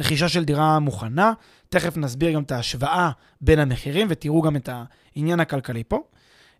[0.00, 1.32] רכישה של דירה מוכנה.
[1.68, 3.10] תכף נסביר גם את ההשוואה
[3.40, 4.68] בין המחירים ותראו גם את
[5.16, 6.02] העניין הכלכלי פה.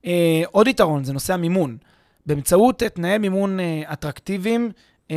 [0.02, 0.06] Uh,
[0.50, 1.76] עוד יתרון זה נושא המימון.
[2.26, 4.70] באמצעות תנאי מימון uh, אטרקטיביים,
[5.08, 5.12] uh,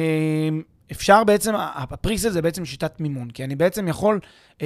[0.92, 4.20] אפשר בעצם, הפריסל זה בעצם שיטת מימון, כי אני בעצם יכול
[4.58, 4.62] uh,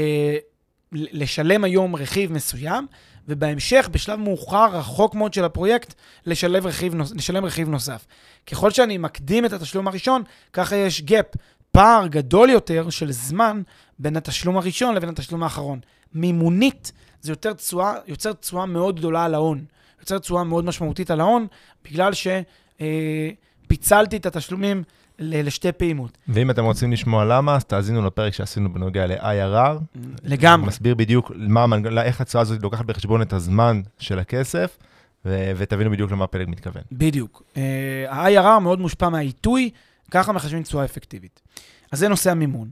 [0.91, 2.88] לשלם היום רכיב מסוים,
[3.28, 5.93] ובהמשך, בשלב מאוחר, רחוק מאוד של הפרויקט,
[6.26, 8.06] לשלם רכיב, לשלם רכיב נוסף.
[8.48, 11.38] ככל שאני מקדים את התשלום הראשון, ככה יש gap,
[11.78, 13.62] פער גדול יותר של זמן
[14.00, 15.80] בין התשלום הראשון לבין התשלום האחרון.
[16.13, 19.66] מימונית זה יותר תשואה, יוצר תשואה מאוד גדולה על ההון.
[20.00, 21.48] יוצר תשואה מאוד משמעותית על ההון,
[21.86, 24.84] בגלל שפיצלתי אה, את התשלומים
[25.20, 26.18] לשתי פעימות.
[26.28, 30.00] ואם אתם רוצים לשמוע למה, אז תאזינו לפרק שעשינו בנוגע ל-IRR.
[30.24, 30.68] לגמרי.
[30.68, 31.66] מסביר בדיוק מה,
[32.02, 34.78] איך הצעה הזאת לוקחת בחשבון את הזמן של הכסף,
[35.26, 36.82] ו- ותבינו בדיוק למה הפלג מתכוון.
[36.92, 37.44] בדיוק.
[37.54, 37.58] Uh,
[38.10, 39.70] ה-IRR מאוד מושפע מהעיתוי,
[40.12, 41.41] ככה מחשבים תשואה אפקטיבית.
[41.91, 42.70] אז זה נושא המימון.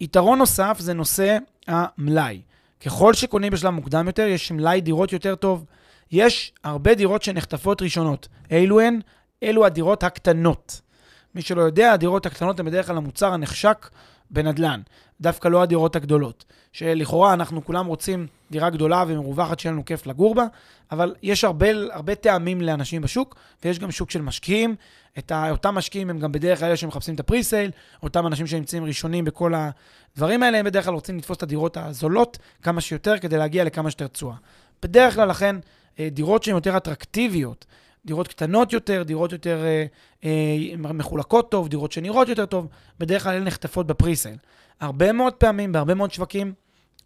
[0.00, 2.40] יתרון נוסף זה נושא המלאי.
[2.84, 5.64] ככל שקונים בשלב מוקדם יותר, יש מלאי דירות יותר טוב.
[6.12, 8.28] יש הרבה דירות שנחטפות ראשונות.
[8.50, 9.00] אילו הן?
[9.42, 10.80] אלו הדירות הקטנות.
[11.34, 13.90] מי שלא יודע, הדירות הקטנות הן בדרך כלל המוצר הנחשק
[14.30, 14.80] בנדל"ן,
[15.20, 16.44] דווקא לא הדירות הגדולות.
[16.72, 20.46] שלכאורה אנחנו כולם רוצים דירה גדולה ומרווחת שיהיה לנו כיף לגור בה,
[20.90, 24.74] אבל יש הרבה, הרבה טעמים לאנשים בשוק, ויש גם שוק של משקיעים.
[25.18, 27.70] את ה, אותם משקיעים הם גם בדרך כלל אלה שמחפשים את הפריסייל,
[28.02, 32.38] אותם אנשים שנמצאים ראשונים בכל הדברים האלה, הם בדרך כלל רוצים לתפוס את הדירות הזולות
[32.62, 34.34] כמה שיותר כדי להגיע לכמה שיותר תשואה.
[34.82, 35.56] בדרך כלל, לכן,
[35.98, 37.66] אה, דירות שהן יותר אטרקטיביות,
[38.06, 39.84] דירות קטנות יותר, דירות יותר אה,
[40.24, 42.66] אה, מחולקות טוב, דירות שנראות יותר טוב,
[42.98, 44.36] בדרך כלל הן נחטפות ב presale.
[44.80, 46.52] הרבה מאוד פעמים, בהרבה מאוד שווקים,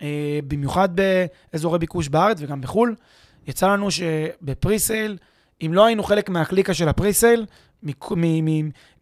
[0.02, 0.88] אה, במיוחד
[1.52, 2.94] באזורי ביקוש בארץ וגם בחו"ל,
[3.46, 5.16] יצא לנו שב presale,
[5.66, 7.46] אם לא היינו חלק מהקליקה של ה presale,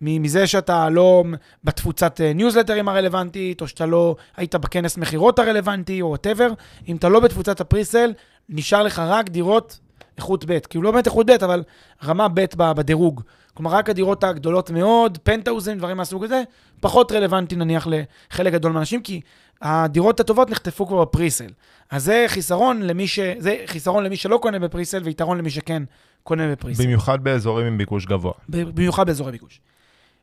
[0.01, 1.25] מזה שאתה לא
[1.65, 6.49] בתפוצת ניוזלטרים הרלוונטית, או שאתה לא היית בכנס מכירות הרלוונטי, או whatever,
[6.89, 8.15] אם אתה לא בתפוצת הפריסייל,
[8.49, 9.79] נשאר לך רק דירות
[10.19, 11.63] איכות ב', כאילו לא באמת איכות ב', אבל
[12.05, 13.23] רמה ב' בדירוג.
[13.55, 16.43] כלומר, רק הדירות הגדולות מאוד, פנטאוזים, דברים מהסוג הזה,
[16.81, 19.21] פחות רלוונטי נניח לחלק גדול מהאנשים, כי
[19.63, 21.51] הדירות הטובות נחטפו כבר בפריסל.
[21.91, 23.19] אז זה חיסרון למי, ש...
[23.39, 25.83] זה חיסרון למי שלא קונה בפריסל, ויתרון למי שכן
[26.23, 26.83] קונה בפריסל.
[26.83, 28.33] במיוחד באזורים עם ביקוש גבוה.
[28.49, 29.61] במיוחד באזורי ביקוש.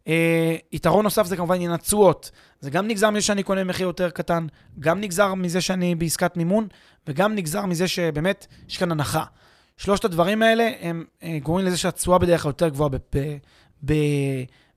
[0.06, 0.08] Uh,
[0.72, 2.32] יתרון נוסף זה כמובן עניין התשואות.
[2.60, 4.48] זה גם נגזר מזה שאני קונה מחיר יותר קטן,
[4.80, 6.68] גם נגזר מזה שאני בעסקת מימון,
[7.08, 9.24] וגם נגזר מזה שבאמת יש כאן הנחה.
[9.78, 12.90] שלושת הדברים האלה הם אה, גורמים לזה שהתשואה בדרך כלל יותר גבוהה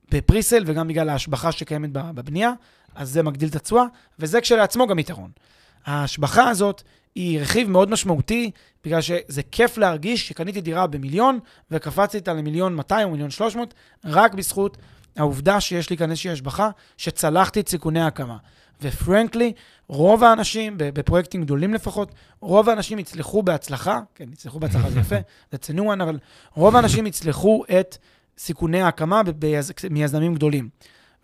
[0.09, 2.53] בפריסל, וגם בגלל ההשבחה שקיימת בבנייה,
[2.95, 3.85] אז זה מגדיל את התשואה,
[4.19, 5.31] וזה כשלעצמו גם יתרון.
[5.87, 6.83] ההשבחה הזאת
[7.15, 8.51] היא רכיב מאוד משמעותי,
[8.85, 11.39] בגלל שזה כיף להרגיש שקניתי דירה במיליון,
[11.71, 14.77] וקפצתי איתה למיליון 200 או מיליון 300, רק בזכות
[15.19, 18.37] העובדה שיש לי כאן איזושהי השבחה, שצלחתי את סיכוני ההקמה.
[18.83, 19.53] ופרנקלי,
[19.89, 25.17] רוב האנשים, בפרויקטים גדולים לפחות, רוב האנשים יצלחו בהצלחה, כן, יצלחו בהצלחה זה יפה,
[25.53, 26.19] זה צנוען, אבל
[26.55, 27.97] רוב האנשים יצלחו את
[28.39, 29.73] סיכוני ההקמה ביז...
[29.91, 30.69] מיזמים גדולים.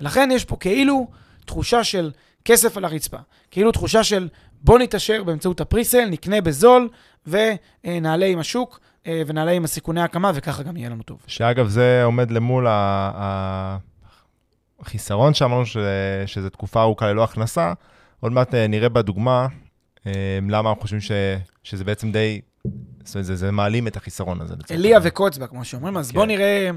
[0.00, 1.06] ולכן יש פה כאילו
[1.44, 2.10] תחושה של
[2.44, 3.18] כסף על הרצפה,
[3.50, 4.28] כאילו תחושה של
[4.60, 6.88] בוא נתעשר באמצעות הפריסל, נקנה בזול
[7.26, 8.80] ונעלה עם השוק
[9.26, 11.18] ונעלה עם הסיכוני ההקמה, וככה גם יהיה לנו טוב.
[11.26, 12.66] שאגב, זה עומד למול.
[14.80, 15.76] החיסרון שאמרנו ש...
[16.26, 17.72] שזו תקופה ארוכה ללא הכנסה,
[18.20, 19.46] עוד מעט אה, נראה בדוגמה
[20.06, 21.10] אה, למה אנחנו חושבים ש...
[21.62, 22.40] שזה בעצם די,
[23.04, 24.54] זאת אומרת, זה, זה מעלים את החיסרון הזה.
[24.70, 26.18] אליה וקוצבה, כמו שאומרים, אז כן.
[26.18, 26.70] בוא נראה,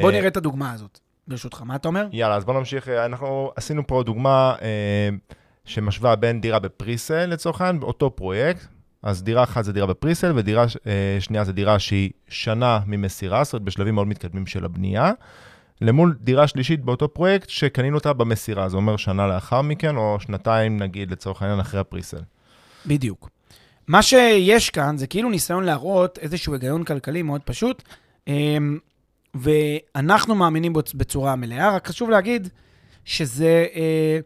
[0.00, 1.62] בוא נראה את הדוגמה הזאת, ברשותך.
[1.62, 2.06] מה אתה אומר?
[2.12, 2.88] יאללה, אז בוא נמשיך.
[2.88, 5.08] אנחנו עשינו פה דוגמה אה,
[5.64, 8.66] שמשווה בין דירה בפריסל, לצורך העניין, באותו פרויקט.
[9.06, 13.52] אז דירה אחת זה דירה בפריסל, ודירה אה, שנייה זה דירה שהיא שנה ממסירה, זאת
[13.52, 15.12] אומרת, בשלבים מאוד מתקדמים של הבנייה.
[15.80, 20.82] למול דירה שלישית באותו פרויקט שקנינו אותה במסירה, זה אומר שנה לאחר מכן, או שנתיים
[20.82, 22.20] נגיד לצורך העניין אחרי הפריסל.
[22.86, 23.30] בדיוק.
[23.88, 27.82] מה שיש כאן זה כאילו ניסיון להראות איזשהו היגיון כלכלי מאוד פשוט,
[28.28, 28.78] אמ,
[29.34, 32.48] ואנחנו מאמינים בו בצורה מלאה, רק חשוב להגיד
[33.04, 34.18] שזה, אה,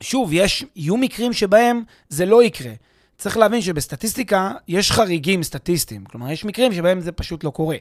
[0.00, 2.72] שוב, יש, יהיו מקרים שבהם זה לא יקרה.
[3.18, 7.76] צריך להבין שבסטטיסטיקה יש חריגים סטטיסטיים, כלומר, יש מקרים שבהם זה פשוט לא קורה.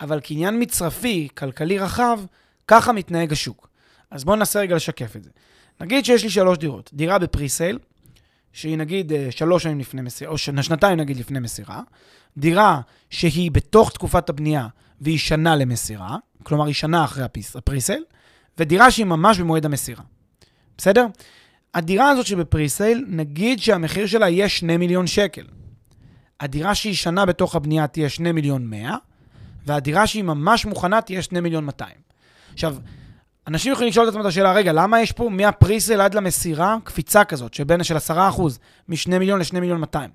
[0.00, 2.20] אבל כעניין מצרפי, כלכלי רחב,
[2.68, 3.68] ככה מתנהג השוק.
[4.10, 5.30] אז בואו ננסה רגע לשקף את זה.
[5.80, 6.90] נגיד שיש לי שלוש דירות.
[6.94, 7.78] דירה בפריסייל,
[8.52, 11.80] שהיא נגיד אה, שלוש שנים לפני מסירה, או שנתיים נגיד לפני מסירה.
[12.36, 14.68] דירה שהיא בתוך תקופת הבנייה
[15.00, 18.04] והיא שנה למסירה, כלומר היא שנה אחרי הפריסייל,
[18.58, 20.02] ודירה שהיא ממש במועד המסירה.
[20.78, 21.06] בסדר?
[21.74, 25.44] הדירה הזאת שבפריסייל, נגיד שהמחיר שלה יהיה 2 מיליון שקל.
[26.40, 28.96] הדירה שהיא שנה בתוך הבנייה תהיה 2 מיליון 100,
[29.66, 31.92] והדירה שהיא ממש מוכנה תהיה 2 מיליון 200.
[32.52, 32.76] עכשיו,
[33.48, 37.24] אנשים יכולים לשאול את עצמם את השאלה, רגע, למה יש פה מהפריסל עד למסירה קפיצה
[37.24, 38.10] כזאת, שבין של 10%
[38.88, 40.10] מ-2 מיליון ל-2 מיליון 200?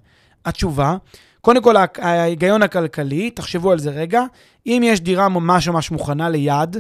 [0.46, 0.98] התשובה,
[1.42, 4.24] קודם כל, הה- ההיגיון הכלכלי, תחשבו על זה רגע,
[4.66, 6.78] אם יש דירה ממש ממש מוכנה ליד,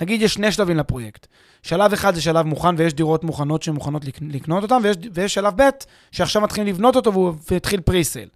[0.00, 1.26] נגיד יש שני שלבים לפרויקט.
[1.62, 5.62] שלב אחד זה שלב מוכן ויש דירות מוכנות שמוכנות לק- לקנות אותן, ויש, ויש שלב
[5.62, 5.68] ב'
[6.12, 8.28] שעכשיו מתחילים לבנות אותו והוא והתחיל פריסל.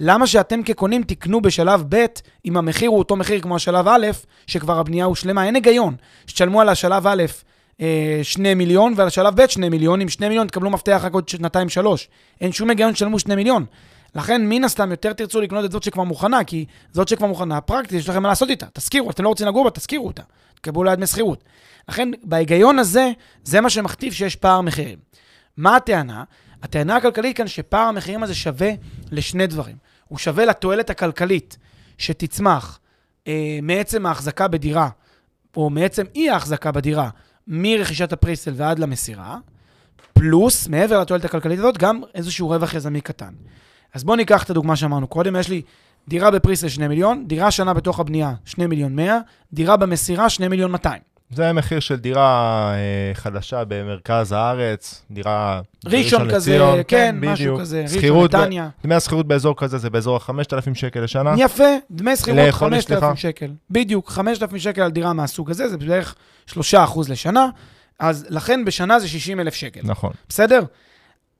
[0.00, 2.04] למה שאתם כקונים תקנו בשלב ב'
[2.44, 4.06] אם המחיר הוא אותו מחיר כמו השלב א',
[4.46, 5.44] שכבר הבנייה הושלמה?
[5.46, 5.94] אין היגיון.
[6.26, 7.22] שתשלמו על השלב א'
[7.80, 11.28] אה, 2 מיליון ועל השלב ב' 2 מיליון, עם 2 מיליון תקבלו מפתח רק עוד
[11.28, 12.08] שנתיים-שלוש.
[12.40, 13.64] אין שום היגיון שתשלמו 2 מיליון.
[14.14, 17.92] לכן, מן הסתם, יותר תרצו לקנות את זאת שכבר מוכנה, כי זאת שכבר מוכנה, פרקטית,
[17.92, 18.66] יש לכם מה לעשות איתה.
[18.72, 20.22] תשכירו, אתם לא רוצים לגור בה, תשכירו אותה.
[20.54, 21.44] תקבלו ליד משכירות.
[21.88, 23.10] לכן, בהיגיון הזה,
[23.44, 24.98] זה מה שמכתיב שיש פער מחירים.
[25.56, 26.24] מה הטענה?
[26.62, 28.70] הטענה הכלכלית כאן שפער המחירים הזה שווה
[29.10, 29.76] לשני דברים.
[30.08, 31.58] הוא שווה לתועלת הכלכלית
[31.98, 32.78] שתצמח
[33.28, 34.88] אה, מעצם ההחזקה בדירה,
[35.56, 37.08] או מעצם אי ההחזקה בדירה,
[37.46, 39.38] מרכישת הפריסל ועד למסירה,
[40.12, 43.34] פלוס, מעבר לתועלת הכלכלית הזאת, גם איזשהו רווח יזמי קטן.
[43.94, 45.62] אז בואו ניקח את הדוגמה שאמרנו קודם, יש לי
[46.08, 49.18] דירה בפריסל 2 מיליון, דירה שנה בתוך הבנייה 2 מיליון 100,
[49.52, 51.02] דירה במסירה 2 מיליון 200.
[51.34, 55.60] זה המחיר של דירה אה, חדשה במרכז הארץ, דירה...
[55.86, 57.60] ראשון כזה, לציון, כן, משהו בדיוק.
[57.60, 58.68] כזה, ראשון, שכירות ב- נתניה.
[58.84, 61.34] דמי השכירות באזור כזה זה באזור ה-5,000 שקל לשנה.
[61.38, 63.16] יפה, דמי שכירות לחודש, 5,000 סליחה.
[63.16, 63.50] שקל.
[63.70, 66.14] בדיוק, 5,000 שקל על דירה מהסוג הזה, זה בערך
[66.50, 66.56] 3%
[67.08, 67.48] לשנה,
[67.98, 69.80] אז לכן בשנה זה 60,000 שקל.
[69.84, 70.12] נכון.
[70.28, 70.62] בסדר?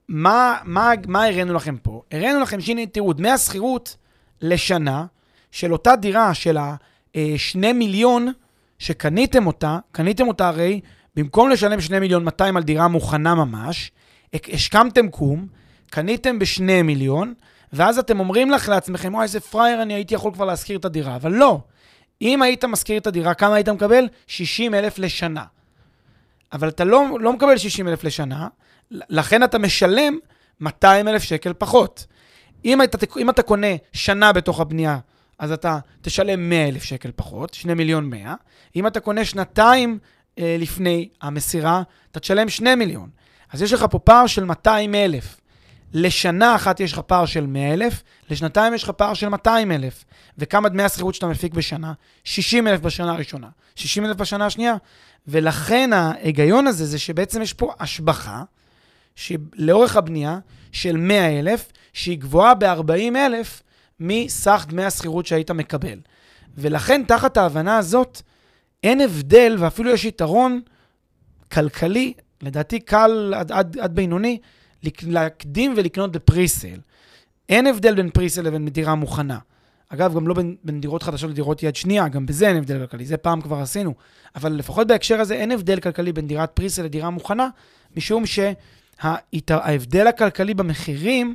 [0.08, 2.02] מה, מה, מה הראינו לכם פה?
[2.12, 3.96] הראינו לכם שהנה, תראו, דמי השכירות
[4.42, 5.04] לשנה
[5.52, 8.32] של אותה דירה של ה-2 מיליון
[8.84, 10.80] שקניתם אותה, קניתם אותה הרי,
[11.16, 13.92] במקום לשלם 2 מיליון 200 על דירה מוכנה ממש,
[14.34, 15.46] השכמתם קום,
[15.90, 17.34] קניתם ב-2 מיליון,
[17.72, 21.16] ואז אתם אומרים לך לעצמכם, וואי, איזה פראייר אני הייתי יכול כבר להשכיר את הדירה.
[21.16, 21.60] אבל לא.
[22.22, 24.08] אם היית משכיר את הדירה, כמה היית מקבל?
[24.26, 25.44] 60 אלף לשנה.
[26.52, 28.48] אבל אתה לא, לא מקבל 60 אלף לשנה,
[28.90, 30.18] לכן אתה משלם
[30.60, 32.06] 200 אלף שקל פחות.
[32.64, 34.98] אם אתה, אם אתה קונה שנה בתוך הבנייה,
[35.38, 38.34] אז אתה תשלם 100 אלף שקל פחות, 2 מיליון 100.
[38.76, 39.98] אם אתה קונה שנתיים
[40.38, 43.08] אה, לפני המסירה, אתה תשלם 2 מיליון.
[43.52, 45.40] אז יש לך פה פער של 200 אלף.
[45.94, 50.04] לשנה אחת יש לך פער של 100 אלף, לשנתיים יש לך פער של 200 אלף.
[50.38, 51.92] וכמה דמי השכירות שאתה מפיק בשנה?
[52.24, 54.74] 60 אלף בשנה הראשונה, 60 אלף בשנה השנייה.
[55.28, 58.42] ולכן ההיגיון הזה זה שבעצם יש פה השבחה,
[59.16, 60.38] שלאורך הבנייה
[60.72, 63.62] של 100 אלף, שהיא גבוהה ב-40 אלף
[64.00, 65.98] מסך דמי השכירות שהיית מקבל.
[66.56, 68.22] ולכן, תחת ההבנה הזאת,
[68.82, 70.60] אין הבדל, ואפילו יש יתרון
[71.52, 74.38] כלכלי, לדעתי קל עד, עד, עד בינוני,
[75.02, 76.78] להקדים ולקנות בפריסל.
[77.48, 79.38] אין הבדל בין פריסל לבין דירה מוכנה.
[79.88, 83.06] אגב, גם לא בין, בין דירות חדשות לדירות יד שנייה, גם בזה אין הבדל כלכלי,
[83.06, 83.94] זה פעם כבר עשינו.
[84.36, 87.48] אבל לפחות בהקשר הזה אין הבדל כלכלי בין דירת פריסל לדירה מוכנה,
[87.96, 91.34] משום שההבדל הכלכלי במחירים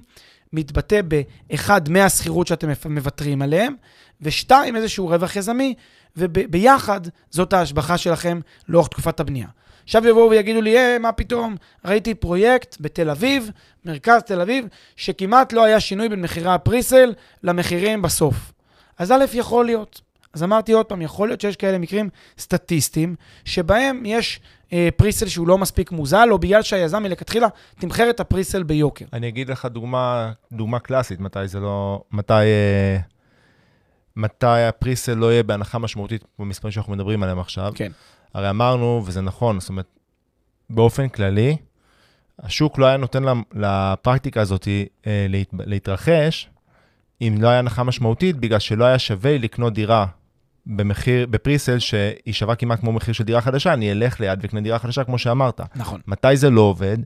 [0.53, 3.75] מתבטא באחד, דמי השכירות שאתם מוותרים עליהם,
[4.21, 5.73] ושתיים, איזשהו רווח יזמי,
[6.17, 9.47] וביחד זאת ההשבחה שלכם לאורך תקופת הבנייה.
[9.83, 13.51] עכשיו יבואו ויגידו לי, אה, מה פתאום, ראיתי פרויקט בתל אביב,
[13.85, 18.51] מרכז תל אביב, שכמעט לא היה שינוי בין מחירי הפריסל למחירים בסוף.
[18.97, 20.01] אז א', יכול להיות.
[20.33, 23.15] אז אמרתי עוד פעם, יכול להיות שיש כאלה מקרים סטטיסטיים,
[23.45, 24.39] שבהם יש
[24.73, 27.47] אה, פריסל שהוא לא מספיק מוזל, או בגלל שהיזם מלכתחילה
[27.79, 29.05] תמחר את הפריסל ביוקר.
[29.13, 32.03] אני אגיד לך דוגמה, דוגמה קלאסית, מתי זה לא...
[32.11, 32.97] מתי, אה,
[34.15, 37.71] מתי הפריסל לא יהיה בהנחה משמעותית במספרים שאנחנו מדברים עליהם עכשיו.
[37.75, 37.91] כן.
[38.33, 39.85] הרי אמרנו, וזה נכון, זאת אומרת,
[40.69, 41.57] באופן כללי,
[42.39, 44.67] השוק לא היה נותן לפרקטיקה הזאת
[45.07, 46.49] אה, להת, להתרחש,
[47.21, 50.05] אם לא היה הנחה משמעותית, בגלל שלא היה שווה לקנות דירה
[50.69, 54.79] במחיר, בפריסל שהיא שווה כמעט כמו מחיר של דירה חדשה, אני אלך ליד ואקנה דירה
[54.79, 55.62] חדשה, כמו שאמרת.
[55.75, 56.01] נכון.
[56.08, 56.97] מתי זה לא עובד?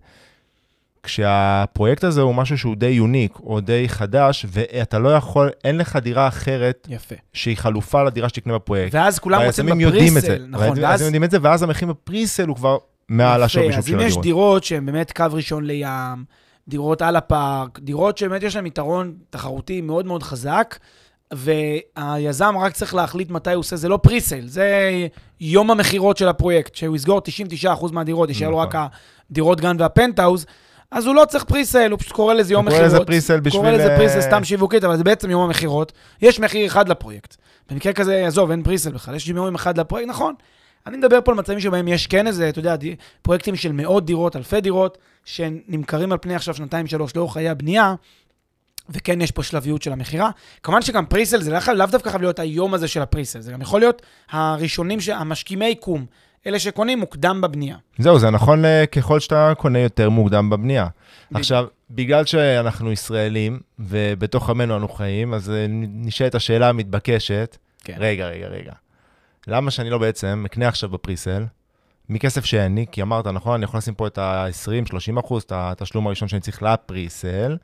[1.04, 5.96] כשהפרויקט הזה הוא משהו שהוא די יוניק או די חדש, ואתה לא יכול, אין לך
[5.96, 7.16] דירה אחרת יפה.
[7.34, 8.96] שהיא חלופה לדירה שתקנה בפרויקט.
[8.96, 9.66] ואז כולם רוצים.
[9.66, 11.02] בפריסל, נכון, והיזמים ואז...
[11.02, 12.78] יודעים את זה, ואז המחיר בפריסל הוא כבר
[13.10, 14.24] מעל השווי שוק אז של אם יש הדירות.
[14.24, 16.26] דירות שהן באמת קו ראשון לים,
[16.68, 20.78] דירות על הפארק, דירות שבאמת יש להן יתרון תחרותי מאוד מאוד חזק,
[21.34, 24.92] והיזם רק צריך להחליט מתי הוא עושה, זה לא presale, זה
[25.40, 27.22] יום המכירות של הפרויקט, שהוא יסגור
[27.66, 28.88] 99% מהדירות, יישאר לו רק נכון.
[29.32, 30.46] הדירות גן והפנטהאוז,
[30.92, 33.02] אז הוא לא צריך presale, הוא פשוט קורא לזה יום הוא קורא מכירות.
[33.02, 33.62] לזה presale בשביל...
[33.62, 35.92] קורא לזה אה, presale סתם שיווקית, אבל זה בעצם יום המכירות.
[36.22, 37.36] יש מחיר אחד לפרויקט.
[37.70, 40.34] במקרה כזה, עזוב, אין presale בכלל, יש יום אחד לפרויקט, נכון.
[40.88, 42.76] אני מדבר פה על מצבים שבהם יש כן איזה, אתה יודע,
[43.22, 47.96] פרויקטים של מאות דירות, אלפי דירות, שנמכרים על פני עכשיו שנתיים, שלוש, לאורך חיי הבנייה,
[48.90, 50.30] וכן יש פה שלביות של המכירה.
[50.64, 53.62] כמובן שגם פריסל זה לא לאו דווקא חייב להיות היום הזה של הפריסל, זה גם
[53.62, 56.06] יכול להיות הראשונים, המשכימי קום,
[56.48, 57.78] אלה שקונים מוקדם בבנייה.
[57.98, 60.88] זהו, זה נכון ל- ככל שאתה קונה יותר מוקדם בבנייה.
[61.34, 67.96] עכשיו, בגלל שאנחנו ישראלים, ובתוך עמנו אנו חיים, אז אה, נשאלת השאלה המתבקשת, כן.
[68.00, 68.72] רגע, רגע, רגע.
[69.48, 71.46] למה שאני לא בעצם אקנה עכשיו בפריסל,
[72.10, 76.08] מכסף שאין לי, כי אמרת, נכון, אני יכול לשים פה את ה-20-30 אחוז, את התשלום
[76.08, 77.58] הראשון שאני צריך לפריסל,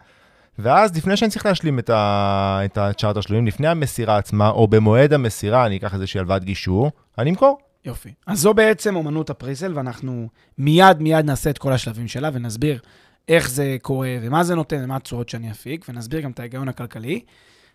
[0.62, 2.60] ואז לפני שאני צריך להשלים את, ה...
[2.66, 7.30] את שאר התשלומים, לפני המסירה עצמה, או במועד המסירה, אני אקח איזושהי הלוואת גישור, אני
[7.30, 7.58] אמכור.
[7.86, 8.14] יופי.
[8.28, 12.80] אז זו בעצם אומנות הפריסל, ואנחנו מיד מיד נעשה את כל השלבים שלה ונסביר
[13.28, 17.22] איך זה קורה ומה זה נותן ומה התשואות שאני אפיק, ונסביר גם את ההיגיון הכלכלי.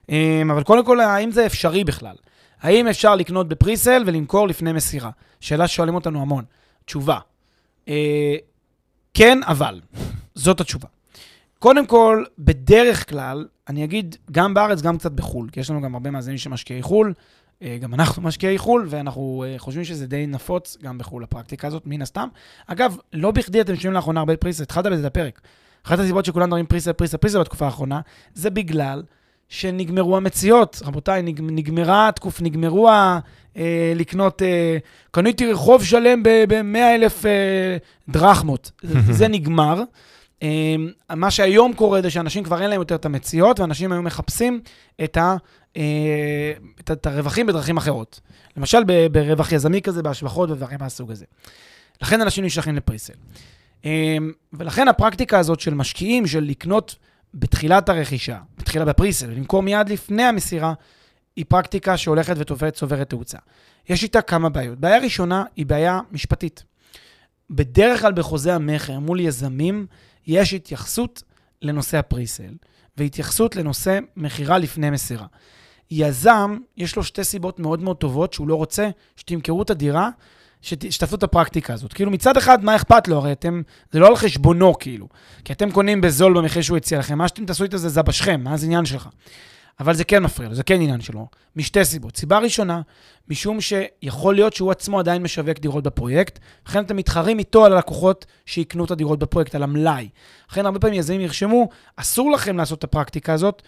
[0.09, 2.17] אמ, אבל קודם כל, האם זה אפשרי בכלל?
[2.61, 5.11] האם אפשר לקנות בפריסל ולמכור לפני מסירה?
[5.41, 6.45] שאלה ששואלים אותנו המון.
[6.85, 7.19] תשובה,
[7.89, 8.35] אה,
[9.15, 9.81] כן, אבל.
[10.35, 10.89] זאת התשובה.
[11.65, 15.95] קודם כל, בדרך כלל, אני אגיד גם בארץ, גם קצת בחו"ל, כי יש לנו גם
[15.95, 17.13] הרבה מאזינים שמשקיעי חו"ל,
[17.63, 21.83] אה, גם אנחנו משקיעי חו"ל, ואנחנו אה, חושבים שזה די נפוץ גם בחו"ל, הפרקטיקה הזאת,
[21.87, 22.29] מן הסתם.
[22.67, 25.41] אגב, לא בכדי אתם שומעים לאחרונה הרבה פריסל, התחלת בזה את הפרק.
[25.87, 28.01] אחת הסיבות שכולם מדברים פריסל, פריסל, פריסל בתקופה האחרונה,
[28.35, 29.03] זה בגלל
[29.49, 30.83] שנגמרו המציאות.
[30.85, 33.19] רבותיי, נג, נגמרה התקוף, נגמרו ה...
[33.57, 34.77] אה, לקנות, אה,
[35.11, 37.77] קניתי רחוב שלם ב-100 אלף אה,
[38.09, 38.71] דרחמות.
[39.19, 39.83] זה נגמר.
[40.43, 40.77] אה,
[41.17, 44.61] מה שהיום קורה זה שאנשים כבר אין להם יותר את המציאות, ואנשים היום מחפשים
[45.05, 45.37] את, ה,
[45.77, 48.21] אה, את, את הרווחים בדרכים אחרות.
[48.57, 48.79] למשל
[49.13, 51.25] ברווח יזמי כזה, בהשבחות ודברים מהסוג הזה.
[52.03, 53.13] לכן אנשים נשלחים לפריסל.
[53.85, 54.17] אה,
[54.53, 56.97] ולכן הפרקטיקה הזאת של משקיעים, של לקנות
[57.35, 60.75] בתחילת הרכישה, בתחילה בפריסל, ולמכור מיד לפני המסירה,
[61.37, 63.39] היא פרקטיקה שהולכת ותופעת צוברת תאוצה.
[63.89, 64.79] יש איתה כמה בעיות.
[64.79, 66.65] בעיה ראשונה היא בעיה משפטית.
[67.51, 69.87] בדרך כלל בחוזה המכר מול יזמים,
[70.27, 71.23] יש התייחסות
[71.63, 72.55] לנושא הפריסל,
[72.97, 75.27] והתייחסות לנושא מכירה לפני מסירה.
[75.91, 80.11] יזם, יש לו שתי סיבות מאוד מאוד טובות שהוא לא רוצה שתמכרו את הדירה,
[80.63, 81.93] שת, שתעשו את הפרקטיקה הזאת.
[81.93, 83.17] כאילו, מצד אחד, מה אכפת לו?
[83.17, 85.09] הרי אתם, זה לא על חשבונו, כאילו.
[85.45, 88.57] כי אתם קונים בזול במחיר שהוא הציע לכם, מה שאתם תעשו איתו זה זבשכם, מה
[88.57, 89.09] זה עניין שלך?
[89.81, 92.17] אבל זה כן מפריע לו, זה כן עניין שלו, משתי סיבות.
[92.17, 92.81] סיבה ראשונה,
[93.29, 98.27] משום שיכול להיות שהוא עצמו עדיין משווק דירות בפרויקט, לכן אתם מתחרים איתו על הלקוחות
[98.47, 100.09] שיקנו את הדירות בפרויקט, על המלאי.
[100.51, 103.63] לכן הרבה פעמים יזמים ירשמו, אסור לכם לעשות את הפרקטיקה הזאת,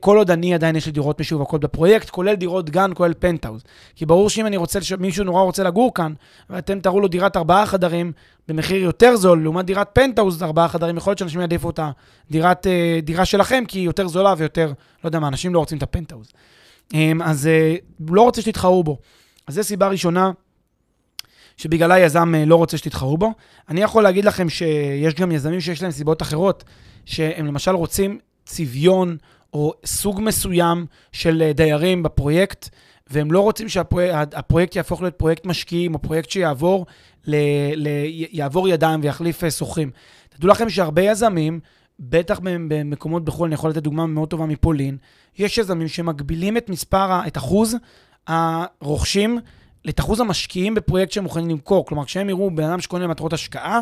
[0.00, 3.62] כל עוד אני עדיין יש לי דירות משווקות בפרויקט, כולל דירות גן, כולל פנטהאוז.
[3.94, 6.12] כי ברור שאם אני רוצה, מישהו נורא רוצה לגור כאן,
[6.50, 8.12] ואתם תראו לו דירת ארבעה חדרים
[8.48, 11.80] במחיר יותר זול, לעומת דירת פנטהאוז ארבעה חדרים, יכול להיות שאנשים יעדיפו את
[12.28, 14.66] הדירת, אה, דירה שלכם, כי היא יותר זולה ויותר,
[15.04, 16.28] לא יודע מה, אנשים לא רוצים את הפנטהאוז.
[16.94, 17.76] אמ, אז אה,
[18.08, 18.98] לא רוצה שתתחרו בו.
[19.46, 20.30] אז זו סיבה ראשונה
[21.56, 23.32] שבגללה יזם אה, לא רוצה שתתחרו בו.
[23.68, 26.64] אני יכול להגיד לכם שיש גם יזמים שיש להם סיבות אחרות,
[27.04, 29.16] שהם למשל רוצים צביון
[29.54, 32.68] או סוג מסוים של אה, דיירים בפרויקט,
[33.10, 36.86] והם לא רוצים שהפרויקט יהפוך להיות פרויקט משקיעים, או פרויקט שיעבור
[37.26, 37.36] ל,
[37.76, 37.88] ל,
[38.30, 39.90] יעבור ידיים ויחליף אה, שוכרים.
[40.28, 41.60] תדעו לכם שהרבה יזמים,
[42.00, 44.96] בטח במקומות בחו"ל, אני יכול לתת דוגמה מאוד טובה מפולין,
[45.38, 47.76] יש יזמים שמגבילים את מספר, את אחוז
[48.26, 49.38] הרוכשים,
[49.88, 51.86] את אחוז המשקיעים בפרויקט שהם מוכנים למכור.
[51.86, 53.80] כלומר, כשהם יראו בן אדם שקונה למטרות השקעה,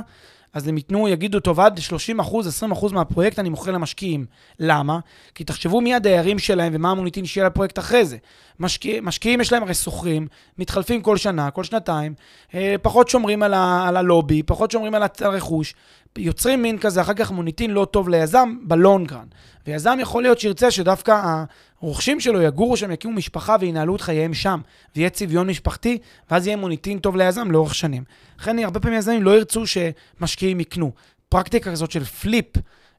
[0.52, 4.26] אז הם ייתנו, יגידו, טוב, עד 30 אחוז, 20 אחוז מהפרויקט אני מוכר למשקיעים.
[4.58, 4.98] למה?
[5.34, 8.16] כי תחשבו מי הדיירים שלהם ומה המוניטין שיהיה לפרויקט אחרי זה.
[8.60, 10.26] משקיע, משקיעים יש להם הרי שוכרים,
[10.58, 12.14] מתחלפים כל שנה, כל שנתיים,
[12.54, 15.74] אה, פחות שומרים על, ה, על הלובי, פחות שומרים על הרכוש,
[16.18, 19.27] יוצרים מין כזה, אחר כך מוניטין לא טוב ליזם בלונגרן.
[19.66, 21.44] ויזם יכול להיות שירצה שדווקא
[21.81, 24.61] הרוכשים שלו יגורו שם, יקימו משפחה וינהלו את חייהם שם,
[24.96, 25.98] ויהיה צביון משפחתי,
[26.31, 28.05] ואז יהיה מוניטין טוב ליזם לאורך שנים.
[28.38, 30.92] לכן הרבה פעמים יזמים לא ירצו שמשקיעים יקנו.
[31.29, 32.46] פרקטיקה כזאת של flip,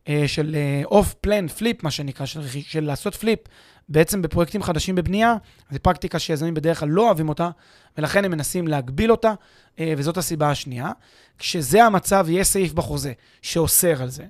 [0.10, 0.56] אה, של
[0.86, 3.40] off-plan flip, מה שנקרא, של, של לעשות flip,
[3.90, 5.36] בעצם בפרויקטים חדשים בבנייה,
[5.72, 7.50] זו פרקטיקה שיזמים בדרך כלל לא אוהבים אותה,
[7.98, 9.34] ולכן הם מנסים להגביל אותה,
[9.80, 10.92] אה, וזאת הסיבה השנייה.
[11.38, 14.26] כשזה המצב, יהיה סעיף בחוזה שאוסר על זה.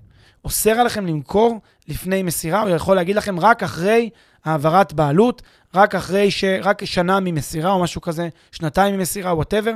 [0.46, 4.10] אוסר עליכם למכור לפני מסירה, הוא יכול להגיד לכם רק אחרי
[4.46, 5.42] העברת בעלות,
[5.76, 6.44] רק אחרי ש...
[6.44, 9.76] רק שנה ממסירה או משהו כזה, שנתיים ממסירה, whatever,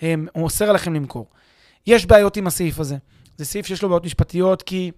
[0.00, 1.26] הוא אוסר עליכם למכור.
[1.86, 2.96] יש בעיות עם הסעיף הזה.
[3.36, 4.90] זה סעיף שיש לו בעיות משפטיות, כי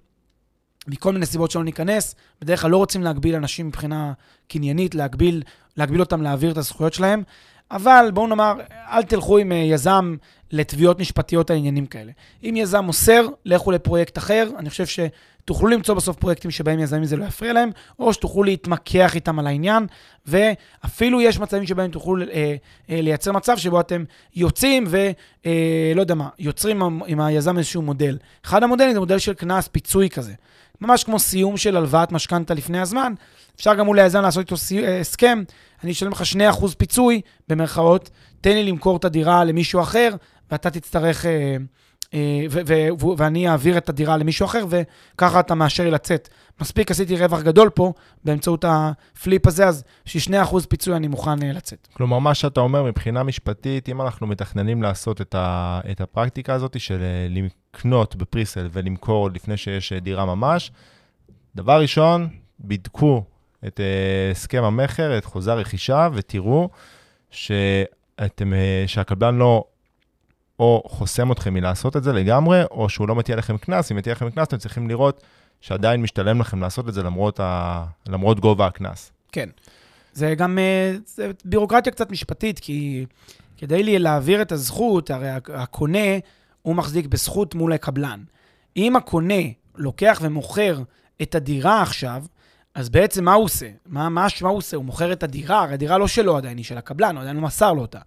[0.87, 4.12] מכל מיני סיבות שלא ניכנס, בדרך כלל לא רוצים להגביל אנשים מבחינה
[4.49, 5.43] קניינית, להגביל,
[5.76, 7.22] להגביל אותם להעביר את הזכויות שלהם,
[7.70, 10.16] אבל בואו נאמר, אל תלכו עם אה, יזם
[10.53, 12.12] לתביעות משפטיות על עניינים כאלה.
[12.43, 17.16] אם יזם מוסר, לכו לפרויקט אחר, אני חושב שתוכלו למצוא בסוף פרויקטים שבהם יזמים זה
[17.16, 19.87] לא יפריע להם, או שתוכלו להתמקח איתם על העניין,
[20.26, 22.55] ואפילו יש מצבים שבהם תוכלו אה,
[22.91, 24.05] אה, לייצר מצב שבו אתם
[24.37, 25.12] יוצאים ולא
[25.47, 28.18] אה, יודע מה, יוצרים עם היזם איזשהו מודל.
[28.45, 30.33] אחד המודלים זה מודל של קנס פיצוי כזה.
[30.81, 33.12] ממש כמו סיום של הלוואת משכנתה לפני הזמן,
[33.57, 34.85] אפשר גם מול היזם לעשות איתו סי...
[34.85, 35.43] אה, הסכם,
[35.85, 36.22] אני אשלם לך
[36.53, 38.11] 2% פיצוי, במרכאות,
[38.41, 40.11] תן לי למכור את הדירה למישהו אחר,
[40.51, 41.57] ואתה תצטרך, אה,
[42.51, 46.29] ו- ו- ו- ואני אעביר את הדירה למישהו אחר, וככה אתה מאשר לי לצאת.
[46.61, 47.93] מספיק עשיתי רווח גדול פה,
[48.25, 51.89] באמצעות הפליפ הזה, אז בשביל 2% פיצוי אני מוכן אה, לצאת.
[51.93, 56.81] כלומר, מה שאתה אומר מבחינה משפטית, אם אנחנו מתכננים לעשות את, ה, את הפרקטיקה הזאת
[56.81, 60.73] של אה, לקנות בפריסל ולמכור לפני שיש אה, דירה ממש,
[61.57, 62.29] דבר ראשון,
[62.61, 63.25] בדקו
[63.67, 66.69] את אה, הסכם המכר, את חוזה הרכישה, ותראו
[67.31, 69.65] שאתם, אה, שהקבלן לא
[70.61, 73.93] או חוסם אתכם מלעשות את זה לגמרי, או שהוא לא מטיע לכם קנס.
[73.93, 75.23] אם מטיע לכם קנס, אתם צריכים לראות
[75.61, 77.85] שעדיין משתלם לכם לעשות את זה למרות, ה...
[78.09, 79.13] למרות גובה הקנס.
[79.33, 79.49] כן.
[80.13, 83.07] זה גם אה, זה בירוקרטיה קצת משפטית, כי
[83.57, 86.19] כדי לי להעביר את הזכות, הרי הקונה,
[86.63, 88.21] הוא מחזיק בזכות מול הקבלן.
[88.77, 89.43] אם הקונה
[89.77, 90.79] לוקח ומוכר
[91.23, 92.25] את הדירה עכשיו,
[92.75, 93.69] אז בעצם מה הוא עושה?
[93.87, 94.77] מה, מה, מה הוא עושה?
[94.77, 97.43] הוא מוכר את הדירה, הרי הדירה לא שלו עדיין, היא של הקבלן, הוא עדיין לא
[97.43, 98.01] מסר לו אותה.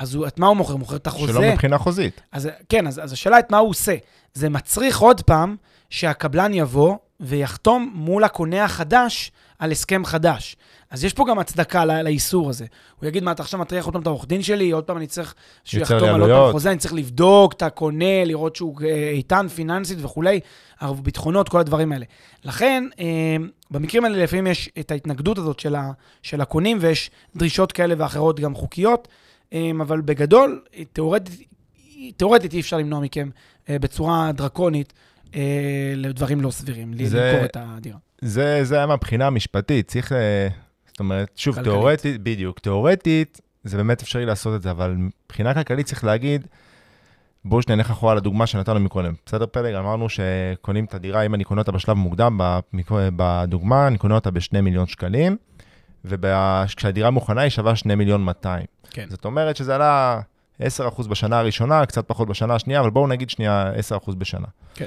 [0.00, 0.72] אז הוא, את מה הוא מוכר?
[0.72, 1.32] הוא מוכר את החוזה.
[1.32, 2.20] שלא מבחינה חוזית.
[2.32, 3.96] אז כן, אז, אז השאלה את מה הוא עושה.
[4.34, 5.56] זה מצריך עוד פעם
[5.90, 10.56] שהקבלן יבוא ויחתום מול הקונה החדש על הסכם חדש.
[10.90, 12.66] אז יש פה גם הצדקה לא, לאיסור הזה.
[13.00, 15.06] הוא יגיד, מה, אתה עכשיו מטריח עוד פעם את העורך דין שלי, עוד פעם אני
[15.06, 15.34] צריך
[15.64, 16.52] שהוא יחתום על עוד פעם.
[16.52, 20.40] חוזה, אני צריך לבדוק את הקונה, לראות שהוא אה, איתן פיננסית וכולי,
[21.02, 22.04] ביטחונות, כל הדברים האלה.
[22.44, 23.36] לכן, אה,
[23.70, 25.90] במקרים האלה לפעמים יש את ההתנגדות הזאת של, ה,
[26.22, 29.08] של הקונים, ויש דרישות כאלה ואחרות גם חוקיות,
[29.80, 31.48] אבל בגדול, תיאורטית,
[32.16, 33.30] תיאורטית אי אפשר למנוע מכם
[33.68, 34.92] אה, בצורה דרקונית
[35.34, 37.30] אה, לדברים לא סבירים, זה-.
[37.32, 37.98] למכור את הדירה.
[38.20, 40.48] זה, זה היה מהבחינה המשפטית, צריך, אה,
[40.86, 41.72] זאת אומרת, שוב, כלכלית.
[41.72, 44.96] תיאורטית, בדיוק, תיאורטית, זה באמת אפשרי לעשות את זה, אבל
[45.26, 46.46] מבחינה כלכלית צריך להגיד,
[47.44, 49.14] בואו שניה נלך אחורה לדוגמה שנתנו מקודם.
[49.26, 49.74] בסדר, פלג?
[49.74, 52.38] אמרנו שקונים את הדירה, אם אני קונה אותה בשלב מוקדם,
[53.16, 55.36] בדוגמה, אני קונה אותה ב-2 מיליון שקלים,
[56.04, 58.66] וכשהדירה מוכנה היא שווה 2 מיליון 200.
[58.90, 59.06] כן.
[59.10, 60.20] זאת אומרת שזה עלה
[60.60, 63.72] 10% בשנה הראשונה, קצת פחות בשנה השנייה, אבל בואו נגיד שנייה
[64.06, 64.46] 10% בשנה.
[64.74, 64.86] כן.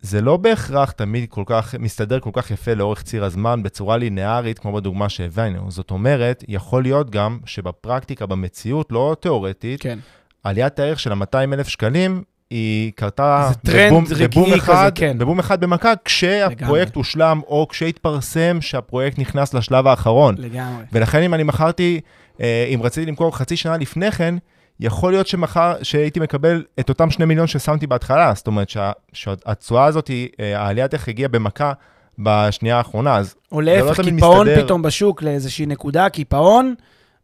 [0.00, 4.58] זה לא בהכרח תמיד כל כך, מסתדר כל כך יפה לאורך ציר הזמן בצורה לינארית,
[4.58, 5.70] כמו בדוגמה שהבאנו.
[5.70, 9.98] זאת אומרת, יכול להיות גם שבפרקטיקה, במציאות, לא תיאורטית, כן.
[10.44, 15.18] עליית הערך של ה-200,000 שקלים, היא קרתה זה בבום, בבום כזה, אחד, כן.
[15.18, 20.34] בבום אחד במכה, כשהפרויקט הושלם, או כשהתפרסם שהפרויקט נכנס לשלב האחרון.
[20.38, 20.84] לגמרי.
[20.92, 22.00] ולכן אם אני מכרתי,
[22.40, 24.34] אה, אם רציתי למכור חצי שנה לפני כן,
[24.80, 28.32] יכול להיות שמחר, שהייתי מקבל את אותם שני מיליון ששמתי בהתחלה.
[28.34, 31.72] זאת אומרת שה- שהתשואה הזאת, אה, העליית ערך הגיעה במכה
[32.18, 34.64] בשנייה האחרונה, אז או לא להפך, תמיד קיפאון מסתדר.
[34.64, 36.74] פתאום בשוק לאיזושהי נקודה, קיפאון,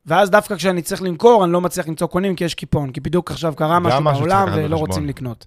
[0.09, 3.31] ואז דווקא כשאני צריך למכור, אני לא מצליח למצוא קונים כי יש קיפאון, כי בדיוק
[3.31, 4.77] עכשיו קרה משהו בעולם ולא.
[4.77, 5.47] רוצים לקנות.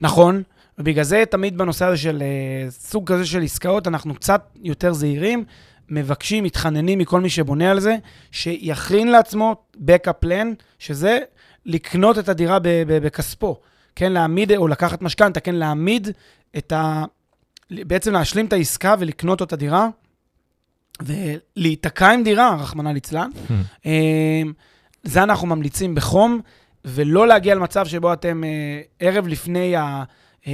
[0.00, 0.42] נכון,
[0.78, 5.44] ובגלל זה תמיד בנושא הזה של אה, סוג כזה של עסקאות, אנחנו קצת יותר זהירים,
[5.88, 7.96] מבקשים, מתחננים מכל מי שבונה על זה,
[8.30, 10.46] שיכין לעצמו backup plan,
[10.78, 11.18] שזה
[11.66, 13.60] לקנות את הדירה בכספו.
[13.96, 16.08] כן, להעמיד, או לקחת משכנתה, כן, להעמיד
[16.56, 17.04] את ה...
[17.70, 19.88] בעצם להשלים את העסקה ולקנות את הדירה,
[21.02, 23.30] ולהיתקע עם דירה, רחמנא ליצלן.
[23.86, 24.42] אה,
[25.02, 26.40] זה אנחנו ממליצים בחום,
[26.84, 30.02] ולא להגיע למצב שבו אתם אה, ערב לפני ה-
[30.46, 30.52] אה,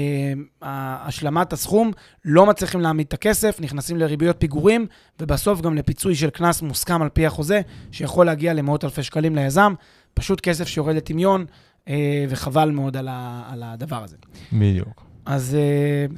[0.62, 1.90] ה- השלמת הסכום,
[2.24, 4.86] לא מצליחים להעמיד את הכסף, נכנסים לריביות פיגורים,
[5.20, 7.60] ובסוף גם לפיצוי של קנס מוסכם על פי החוזה,
[7.92, 9.74] שיכול להגיע למאות אלפי שקלים ליזם.
[10.14, 11.44] פשוט כסף שיורד לטמיון,
[11.88, 11.94] אה,
[12.28, 14.16] וחבל מאוד על, ה- על הדבר הזה.
[14.52, 15.02] בדיוק.
[15.26, 15.56] אז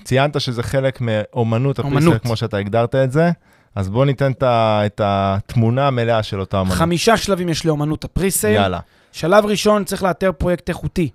[0.05, 2.23] ציינת שזה חלק מאומנות אומנות.
[2.23, 3.31] כמו שאתה הגדרת את זה,
[3.75, 6.79] אז בואו ניתן את התמונה המלאה של אותה אומנות.
[6.79, 8.55] חמישה שלבים יש לאומנות הפריסייל.
[8.55, 8.81] יאללה.
[9.13, 11.11] שלב ראשון, צריך לאתר פרויקט איכותי.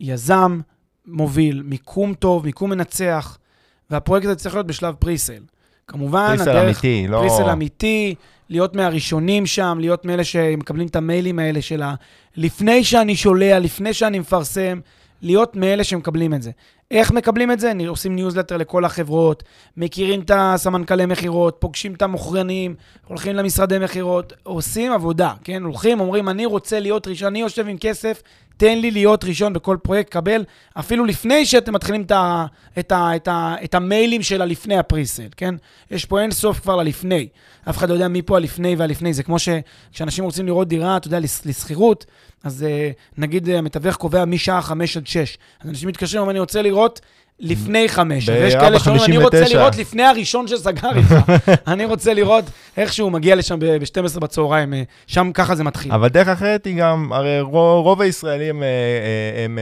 [0.00, 0.60] יזם,
[1.06, 3.38] מוביל, מיקום טוב, מיקום מנצח,
[3.90, 5.42] והפרויקט הזה צריך להיות בשלב presale.
[5.88, 6.64] כמובן, presale הדרך...
[6.64, 7.18] אמיתי, לא...
[7.18, 8.14] presale אמיתי,
[8.48, 11.94] להיות מהראשונים שם, להיות מאלה שמקבלים את המיילים האלה של ה...
[12.36, 14.80] לפני שאני שולח, לפני שאני מפרסם,
[15.22, 16.50] להיות מאלה שמקבלים את זה.
[16.92, 17.72] איך מקבלים את זה?
[17.88, 19.42] עושים ניוזלטר לכל החברות,
[19.76, 22.74] מכירים את הסמנכ"לי מכירות, פוגשים את המוכרנים,
[23.06, 25.62] הולכים למשרדי מכירות, עושים עבודה, כן?
[25.62, 28.22] הולכים, אומרים, אני רוצה להיות ראשון, אני יושב עם כסף,
[28.56, 30.44] תן לי להיות ראשון בכל פרויקט, קבל,
[30.78, 32.46] אפילו לפני שאתם מתחילים את, ה,
[32.78, 35.54] את, ה, את, ה, את המיילים של הלפני הפריסל, כן?
[35.90, 37.28] יש פה אין סוף כבר ללפני.
[37.70, 39.12] אף אחד לא יודע מי פה הלפני והלפני.
[39.12, 42.06] זה כמו שכשאנשים רוצים לראות דירה, אתה יודע, לשכירות,
[42.44, 42.66] אז
[43.18, 45.38] נגיד המתווך קובע משעה 5 עד 6.
[45.60, 47.00] אז אנשים מתקשרים, אומרים, אני רוצה לראות
[47.42, 48.28] לפני חמש.
[48.28, 51.32] ויש כאלה שאומרים, אני רוצה לראות לפני הראשון שסגר איתך.
[51.72, 52.44] אני רוצה לראות
[52.76, 55.92] איך שהוא מגיע לשם ב-12 בצהריים, אה, שם ככה זה מתחיל.
[55.92, 59.58] אבל דרך אחרת היא גם, הרי רוב הישראלים אה, אה, הם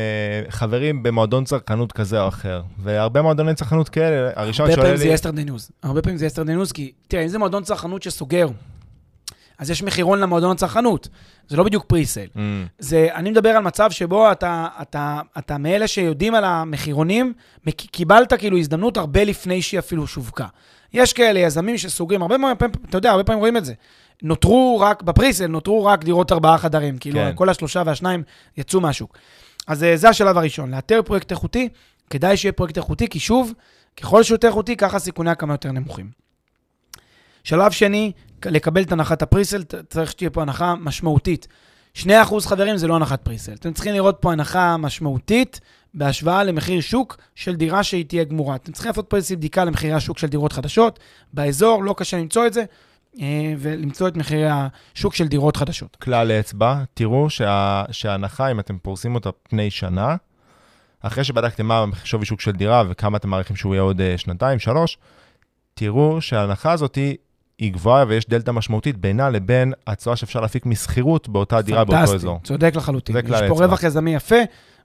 [0.49, 4.89] חברים במועדון צרכנות כזה או אחר, והרבה מועדוני צרכנות כאלה, הראשון שעולה לי...
[4.89, 5.71] הרבה פעמים זה yesterday's news.
[5.83, 8.49] הרבה פעמים זה yesterday's news, כי תראה, אם זה מועדון צרכנות שסוגר,
[9.61, 11.09] אז יש מחירון למועדון הצרכנות.
[11.49, 12.29] זה לא בדיוק presale.
[12.35, 12.39] Mm.
[12.79, 17.33] זה, אני מדבר על מצב שבו אתה, אתה, אתה מאלה שיודעים על המחירונים,
[17.77, 20.47] קיבלת כאילו הזדמנות הרבה לפני שהיא אפילו שווקה.
[20.93, 22.57] יש כאלה יזמים שסוגרים, הרבה פעמים,
[22.89, 23.75] אתה יודע, הרבה פעמים רואים את זה.
[24.23, 26.99] נותרו רק, בפריסל נותרו רק דירות ארבעה חדרים.
[26.99, 27.33] כאילו, כן.
[27.35, 28.23] כל השלושה והשניים
[28.57, 29.19] יצאו מהשוק.
[29.67, 31.69] אז אה, זה השלב הראשון, לאתר פרויקט איכותי,
[32.11, 33.53] כדאי שיהיה פרויקט איכותי, כי שוב,
[33.97, 36.21] ככל שהוא יותר איכותי, ככה סיכוני הקמה יותר נמוכים.
[37.45, 38.12] שלב שני,
[38.47, 41.49] לקבל את הנחת הפריסל, צריך שתהיה פה הנחה משמעותית.
[41.97, 42.01] 2%
[42.41, 43.53] חברים זה לא הנחת פריסל.
[43.53, 45.61] אתם צריכים לראות פה הנחה משמעותית
[45.95, 48.57] בהשוואה למחיר שוק של דירה שהיא תהיה גמורה.
[48.57, 50.99] אתם צריכים לעשות פה איזושהי בדיקה למחירי השוק של דירות חדשות.
[51.32, 52.64] באזור לא קשה למצוא את זה,
[53.20, 55.97] אה, ולמצוא את מחירי השוק של דירות חדשות.
[55.97, 60.16] כלל אצבע, תראו שה, שההנחה, אם אתם פורסים אותה פני שנה,
[61.01, 64.59] אחרי שבדקתם מה שווי שוק של דירה וכמה אתם מעריכים שהוא יהיה עוד אה, שנתיים,
[64.59, 64.99] שלוש,
[65.74, 66.99] תראו שההנחה הזאת
[67.61, 72.35] היא גבוהה ויש דלתא משמעותית בינה לבין התשואה שאפשר להפיק משכירות באותה דירה באותו אזור.
[72.35, 73.17] פנטסטי, צודק לחלוטין.
[73.17, 74.37] יש פה רווח יזמי יפה.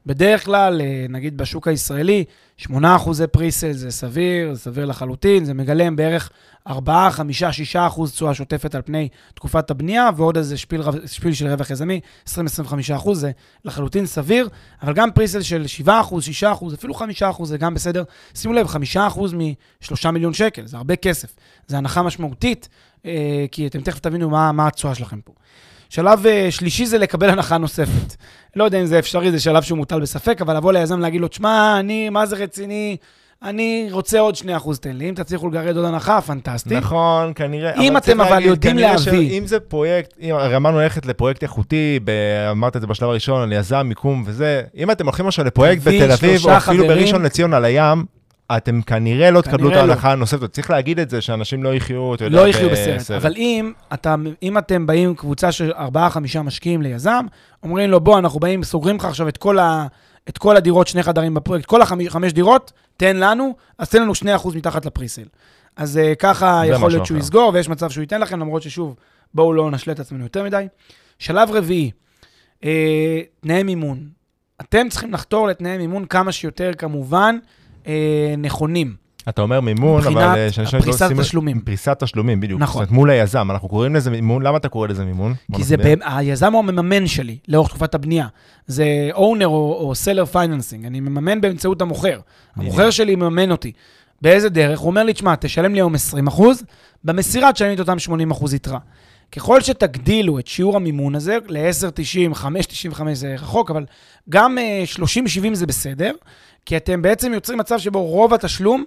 [0.05, 2.23] בדרך כלל, אה, נגיד בשוק הישראלי,
[2.57, 6.29] 8 אחוזי פריסל זה סביר, זה סביר לחלוטין, זה מגלם בערך
[6.67, 11.47] 4, 5, 6 אחוז תשואה שוטפת על פני תקופת הבנייה, ועוד איזה שפיל, שפיל של
[11.47, 11.99] רווח יזמי,
[12.29, 12.31] 20-25
[12.95, 13.31] אחוז, זה
[13.65, 14.49] לחלוטין סביר,
[14.81, 18.03] אבל גם פריסל של 7 אחוז, 6 אחוז, אפילו 5 אחוז, זה גם בסדר.
[18.35, 21.35] שימו לב, 5 אחוז מ-3 מיליון שקל, זה הרבה כסף.
[21.67, 22.69] זה הנחה משמעותית,
[23.05, 25.33] אה, כי אתם תכף תבינו מה התשואה שלכם פה.
[25.95, 28.15] שלב uh, שלישי זה לקבל הנחה נוספת.
[28.55, 31.27] לא יודע אם זה אפשרי, זה שלב שהוא מוטל בספק, אבל לבוא ליזם להגיד לו,
[31.27, 32.97] תשמע, אני, מה זה רציני?
[33.43, 35.09] אני רוצה עוד 2% תן לי.
[35.09, 36.75] אם תצליחו לגרד עוד הנחה, פנטסטי.
[36.75, 37.73] נכון, כנראה.
[37.81, 39.39] אם אתם אבל להגיד, יודעים להביא...
[39.39, 42.11] אם זה פרויקט, אם, הרי אמרנו ללכת לפרויקט איכותי, ב,
[42.51, 46.11] אמרת את זה בשלב הראשון, על יזם, מיקום וזה, אם אתם הולכים עכשיו לפרויקט בתל
[46.11, 48.05] אביב, או אפילו חברים, בראשון לציון על הים,
[48.57, 49.79] אתם כנראה לא תקבלו את לא.
[49.79, 50.53] ההנחה הנוספת.
[50.53, 53.11] צריך להגיד את זה, שאנשים לא יחיו, אתה יודע, לא יחיו בסרט.
[53.11, 57.25] אבל אם, אתה, אם אתם באים קבוצה של 4-5 משקיעים ליזם,
[57.63, 59.87] אומרים לו, בוא, אנחנו באים, סוגרים לך עכשיו את כל, ה,
[60.29, 64.55] את כל הדירות, שני חדרים בפרויקט, כל החמש דירות, תן לנו, אז תן לנו 2%
[64.55, 65.25] מתחת לפריסל.
[65.75, 68.95] אז uh, ככה יכול להיות שהוא יסגור, ויש מצב שהוא ייתן לכם, למרות ששוב,
[69.33, 70.67] בואו לא נשלה את עצמנו יותר מדי.
[71.19, 71.91] שלב רביעי,
[72.61, 72.65] uh,
[73.41, 74.09] תנאי מימון.
[74.61, 77.37] אתם צריכים לחתור לתנאי מימון כמה שיותר, כמובן,
[77.87, 79.05] אה, נכונים.
[79.29, 80.45] אתה אומר מימון, אבל...
[80.45, 81.59] מבחינת אה, פריסת תשלומים.
[81.59, 82.61] פריסת תשלומים, בדיוק.
[82.61, 82.73] נכון.
[82.73, 85.33] זאת אומרת, מול היזם, אנחנו קוראים לזה מימון, למה אתה קורא לזה מימון?
[85.55, 85.95] כי זה, ב...
[86.01, 88.27] היזם הוא המממן שלי לאורך תקופת הבנייה.
[88.67, 92.19] זה owner או, seller financing, אני מממן באמצעות המוכר.
[92.55, 93.71] המוכר שלי מממן אותי.
[94.21, 94.79] באיזה דרך?
[94.79, 96.63] הוא אומר לי, תשמע, תשלם לי היום 20 אחוז,
[97.03, 98.79] במסירה תשלם לי את אותם 80 אחוז יתרה.
[99.31, 102.35] ככל שתגדילו את שיעור המימון הזה ל-10.90,
[102.93, 103.85] 5.95 זה רחוק, אבל
[104.29, 104.57] גם
[104.95, 106.11] 30-70 אה, זה בסדר,
[106.65, 108.83] כי אתם בעצם יוצרים מצב שבו רוב התשלום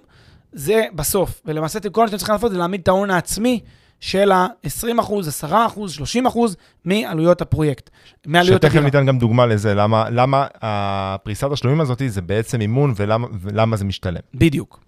[0.53, 1.41] זה בסוף.
[1.45, 3.59] ולמעשה כל מה שאתם צריכים לעשות זה להעמיד את ההון העצמי
[3.99, 6.55] של ה-20 אחוז, 10 אחוז, 30 אחוז
[6.85, 7.89] מעלויות הפרויקט,
[8.25, 8.81] מעלויות הדירה.
[8.81, 13.77] שתכף ניתן גם דוגמה לזה, למה, למה הפריסת השלומים הזאת זה בעצם אימון ולמה, ולמה
[13.77, 14.21] זה משתלם.
[14.33, 14.79] בדיוק.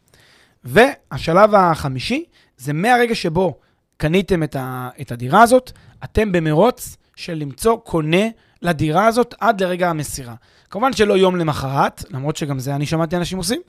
[0.63, 2.23] והשלב החמישי
[2.57, 3.59] זה מהרגע שבו
[3.97, 5.71] קניתם את, ה, את הדירה הזאת,
[6.03, 8.27] אתם במרוץ של למצוא קונה
[8.61, 10.35] לדירה הזאת עד לרגע המסירה.
[10.71, 13.61] כמובן שלא יום למחרת, למרות שגם זה אני שמעתי אנשים עושים,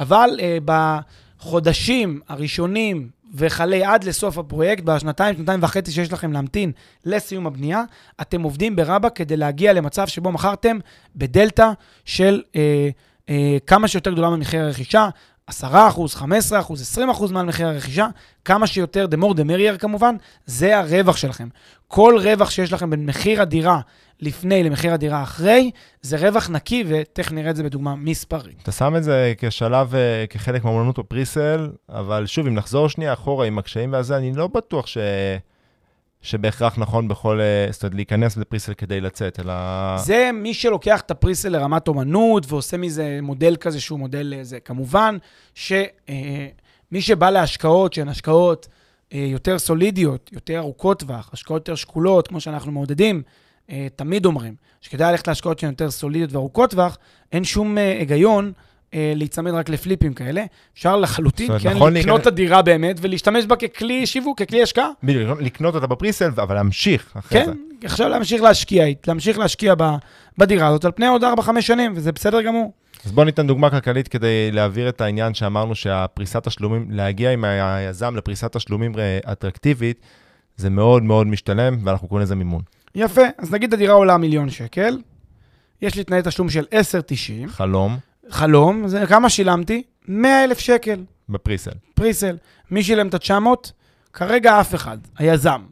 [0.00, 6.72] אבל אה, בחודשים הראשונים וכלה עד לסוף הפרויקט, בשנתיים, שנתיים וחצי שיש לכם להמתין
[7.04, 7.82] לסיום הבנייה,
[8.20, 10.78] אתם עובדים ברבא כדי להגיע למצב שבו מכרתם
[11.16, 11.70] בדלתא
[12.04, 12.88] של אה,
[13.28, 15.08] אה, כמה שיותר גדולה ממחיר הרכישה.
[15.50, 18.06] 10 אחוז, 15 אחוז, 20 אחוז מעל מחיר הרכישה,
[18.44, 20.16] כמה שיותר, the more the merrier כמובן,
[20.46, 21.48] זה הרווח שלכם.
[21.88, 23.80] כל רווח שיש לכם בין מחיר הדירה
[24.20, 25.70] לפני למחיר הדירה אחרי,
[26.02, 28.62] זה רווח נקי, ותכף נראה את זה בדוגמה מספרית.
[28.62, 33.46] אתה שם את זה כשלב, אה, כחלק מהאומנות בפריסל, אבל שוב, אם נחזור שנייה אחורה
[33.46, 34.98] עם הקשיים והזה, אני לא בטוח ש...
[36.22, 39.54] שבהכרח נכון בכל, אה, זאת אומרת, להיכנס לפריסל כדי לצאת, אלא...
[39.98, 44.60] זה מי שלוקח את הפריסל לרמת אומנות ועושה מזה מודל כזה שהוא מודל אה, זה.
[44.60, 45.16] כמובן
[45.54, 45.88] שמי
[46.94, 48.68] אה, שבא להשקעות, שהן השקעות
[49.10, 53.22] יותר סולידיות, יותר ארוכות טווח, השקעות יותר שקולות, כמו שאנחנו מעודדים,
[53.96, 56.98] תמיד אומרים שכדאי ללכת להשקעות שהן יותר סולידיות וארוכות טווח,
[57.32, 58.52] אין שום היגיון
[58.94, 60.44] אה, להיצמד רק לפליפים כאלה.
[60.74, 64.88] אפשר לחלוטין, כן, נכון לקנות להיכנס- את הדירה באמת ולהשתמש בה ככלי שיווק, ככלי השקעה.
[65.02, 67.52] בדיוק, לקנות אותה בפריסל, אבל להמשיך אחרי זה.
[67.52, 69.94] כן, עכשיו להמשיך להשקיע, להמשיך להשקיע ב-
[70.38, 71.26] בדירה הזאת על פני עוד 4-5
[71.60, 72.72] שנים, וזה בסדר גמור.
[73.04, 78.16] אז בוא ניתן דוגמה כלכלית כדי להעביר את העניין שאמרנו שהפריסת תשלומים, להגיע עם היזם
[78.16, 80.00] לפריסת תשלומים אה, אטרקטיבית,
[80.56, 82.62] זה מאוד מאוד משתלם, ואנחנו קוראים לזה מימון.
[82.94, 84.98] יפה, אז נגיד הדירה עולה מיליון שקל,
[85.82, 87.98] יש לי תנאי תשלום של 10.90, חלום
[88.30, 89.82] חלום, זה כמה שילמתי?
[90.08, 91.70] 100 אלף שקל, בפריסל.
[91.94, 92.36] פריסל.
[92.70, 93.70] מי שילם את ה-900?
[94.12, 95.62] כרגע אף אחד, היזם.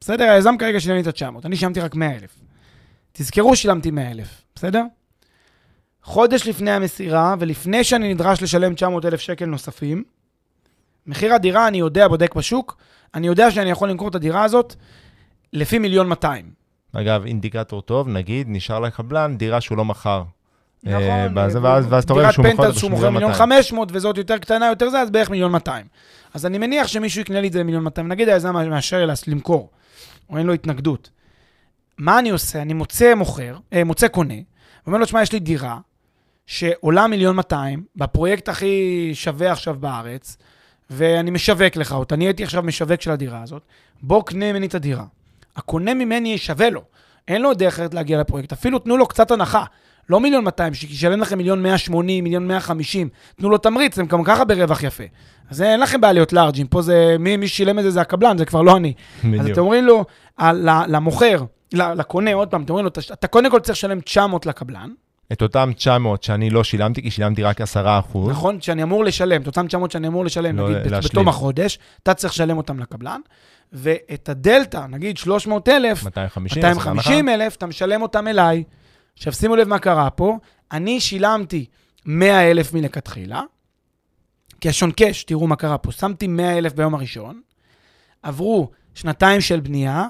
[0.00, 0.24] בסדר?
[0.24, 2.36] היזם כרגע שילם לי את ה-900, אני שילמתי רק 100 אלף.
[3.12, 4.82] תזכרו, שילמתי 100 אלף, בסדר?
[6.02, 10.04] חודש לפני המסירה, ולפני שאני נדרש לשלם 900 אלף שקל נוספים,
[11.06, 12.76] מחיר הדירה, אני יודע, בודק בשוק,
[13.14, 14.74] אני יודע שאני יכול למכור את הדירה הזאת
[15.52, 16.50] לפי מיליון 200.
[16.92, 20.22] אגב, אינדיקטור טוב, נגיד, נשאר לקבלן דירה שהוא לא מכר.
[20.86, 23.30] אה, נכון, בזה, אה, ואז, ואז אתה רואה דירת שהוא מכר פנטהאוז שהוא מוכר מיליון
[23.30, 23.48] 200.
[23.48, 25.86] 500 וזאת יותר קטנה, יותר זה, אז בערך מיליון 200.
[26.34, 28.08] אז אני מניח שמישהו יקנה לי את זה במיליון 200.
[28.08, 29.70] נגיד היזם מאשר למכור,
[30.30, 31.10] או אין לו התנגדות.
[31.98, 32.62] מה אני עושה?
[32.62, 34.34] אני מוצא מוכר, אה, מוצא קונה,
[34.86, 35.78] ואומר לו, שמע, יש לי דירה
[36.46, 40.36] שעולה מיליון 200, בפרויקט הכי שווה עכשיו בארץ,
[40.90, 43.62] ואני משווק לך אותה, אני הייתי עכשיו משווק של הדירה הזאת,
[44.02, 45.04] בוא קנה ממני את הדירה.
[45.56, 46.82] הקונה ממני שווה לו,
[47.28, 49.64] אין לו דרך אחרת להגיע לפרויקט, אפילו תנו לו קצת הנחה.
[50.08, 54.44] לא מיליון 200, שישלם לכם מיליון 180, מיליון 150, תנו לו תמריץ, הם גם ככה
[54.44, 55.04] ברווח יפה.
[55.50, 58.38] אז אין לכם בעיה להיות לארג'ים, פה זה, מי, מי שילם את זה זה הקבלן,
[58.38, 58.92] זה כבר לא אני.
[59.24, 59.50] אז בדיוק.
[59.50, 60.04] אתם אומרים לו,
[60.38, 64.00] ה- ל- למוכר, לקונה, עוד פעם, אתם אומרים לו, "אתה- אתה קודם כל צריך לשלם
[64.00, 64.90] 900 לקבלן,
[65.32, 68.30] את אותם 900 שאני לא שילמתי, כי שילמתי רק 10 אחוז.
[68.30, 68.60] נכון?
[68.60, 71.00] שאני אמור לשלם, את אותם 900 שאני אמור לשלם, לא, נגיד, להשלים.
[71.12, 73.20] בתום החודש, אתה צריך לשלם אותם לקבלן,
[73.72, 78.64] ואת הדלתא, נגיד 300 אלף, 250, 250 אלף, אתה משלם אותם אליי.
[79.16, 80.38] עכשיו, שימו לב מה קרה פה.
[80.72, 81.66] אני שילמתי
[82.06, 83.42] 100 אלף מלכתחילה,
[84.60, 85.92] קאש און קאש, תראו מה קרה פה.
[85.92, 87.40] שמתי 100 אלף ביום הראשון,
[88.22, 90.08] עברו שנתיים של בנייה,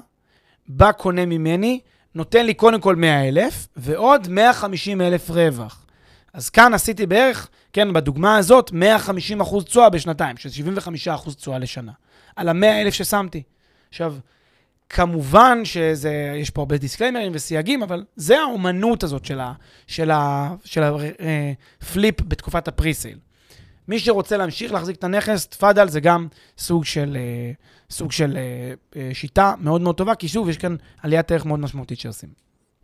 [0.67, 1.79] בא קונה ממני,
[2.15, 5.85] נותן לי קודם כל 100 אלף, ועוד 150 אלף רווח.
[6.33, 11.59] אז כאן עשיתי בערך, כן, בדוגמה הזאת, 150 אחוז תשואה בשנתיים, שזה 75 אחוז תשואה
[11.59, 11.91] לשנה,
[12.35, 13.43] על ה-100 אלף ששמתי.
[13.89, 14.15] עכשיו,
[14.89, 19.53] כמובן שיש פה הרבה דיסקליימרים וסייגים, אבל זה האומנות הזאת של ה-
[19.87, 20.83] של ה- של
[21.81, 23.17] הפליפ בתקופת הפריסייל.
[23.87, 26.27] מי שרוצה להמשיך להחזיק את הנכס, תפאדל, זה גם
[26.57, 27.51] סוג של, אה,
[27.89, 28.41] סוג של אה,
[29.01, 32.29] אה, שיטה מאוד מאוד טובה, כי שוב, יש כאן עליית ערך מאוד משמעותית שעושים.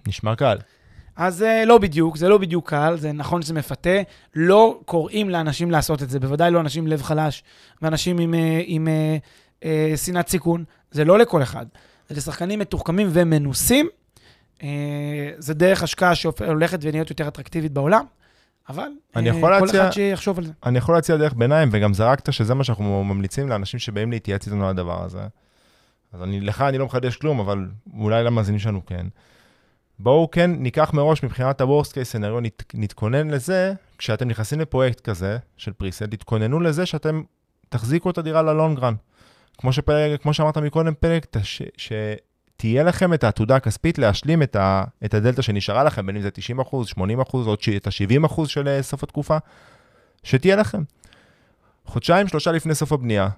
[0.07, 0.57] נשמע קל.
[1.15, 4.01] אז אה, לא בדיוק, זה לא בדיוק קל, זה נכון שזה מפתה.
[4.35, 7.43] לא קוראים לאנשים לעשות את זה, בוודאי לא אנשים עם לב חלש
[7.81, 9.17] ואנשים עם, אה, עם אה,
[9.63, 10.63] אה, שנאת סיכון.
[10.91, 11.65] זה לא לכל אחד.
[12.11, 13.89] זה לשחקנים מתוחכמים ומנוסים.
[14.63, 14.67] אה,
[15.37, 18.05] זה דרך השקעה שהולכת ונהיות יותר אטרקטיבית בעולם,
[18.69, 20.51] אבל אה, כל להציע- אחד שיחשוב על זה.
[20.65, 24.63] אני יכול להציע דרך ביניים, וגם זרקת שזה מה שאנחנו ממליצים לאנשים שבאים להתייעץ איתנו
[24.63, 25.19] על הדבר הזה.
[26.13, 29.05] אז אני, לך אני לא מחדש כלום, אבל אולי למאזינים שלנו כן.
[29.99, 35.37] בואו כן ניקח מראש מבחינת ה-Worst case scenario, נת, נתכונן לזה, כשאתם נכנסים לפרויקט כזה
[35.57, 37.23] של פריסל, תתכוננו לזה שאתם
[37.69, 38.93] תחזיקו את הדירה ללונגרן.
[39.57, 44.83] כמו, שפלג, כמו שאמרת מקודם, פלג, ש, שתהיה לכם את העתודה הכספית להשלים את, ה,
[45.05, 48.49] את הדלתא שנשארה לכם, בין אם זה 90 אחוז, 80 אחוז, או את ה-70 אחוז
[48.49, 49.37] של אה, סוף התקופה,
[50.23, 50.83] שתהיה לכם.
[51.85, 53.29] חודשיים, שלושה לפני סוף הבנייה,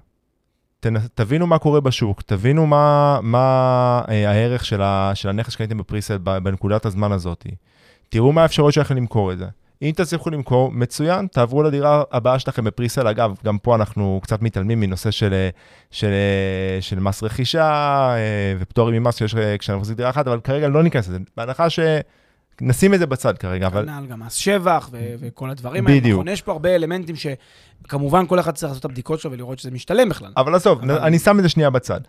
[0.79, 0.93] תנ...
[1.13, 5.11] תבינו מה קורה בשוק, תבינו מה, מה אה, הערך של, ה...
[5.15, 7.47] של הנכס שקניתם בפריסל בנקודת הזמן הזאת.
[8.09, 9.45] תראו מה האפשרויות שלכם למכור את זה.
[9.83, 13.07] אם תצליחו למכור, מצוין, תעברו לדירה הבאה שלכם בפריסל.
[13.07, 15.47] אגב, גם פה אנחנו קצת מתעלמים מנושא של,
[15.91, 16.09] של,
[16.81, 17.69] של מס רכישה
[18.15, 18.17] אה,
[18.59, 21.17] ופטורים ממס שיש כשאנחנו מחזיק דירה אחת, אבל כרגע לא ניכנס לזה.
[21.37, 25.99] בהנחה שנשים את זה בצד כרגע, אבל כנ"ל גם מס שבח ו- וכל הדברים האלה.
[25.99, 26.17] בדיוק.
[26.19, 29.71] נכון, יש פה הרבה אלמנטים שכמובן כל אחד צריך לעשות את הבדיקות שלו ולראות שזה
[29.71, 30.31] משתלם בכלל.
[30.37, 32.01] אבל עזוב, אבל- אני שם את זה שנייה בצד.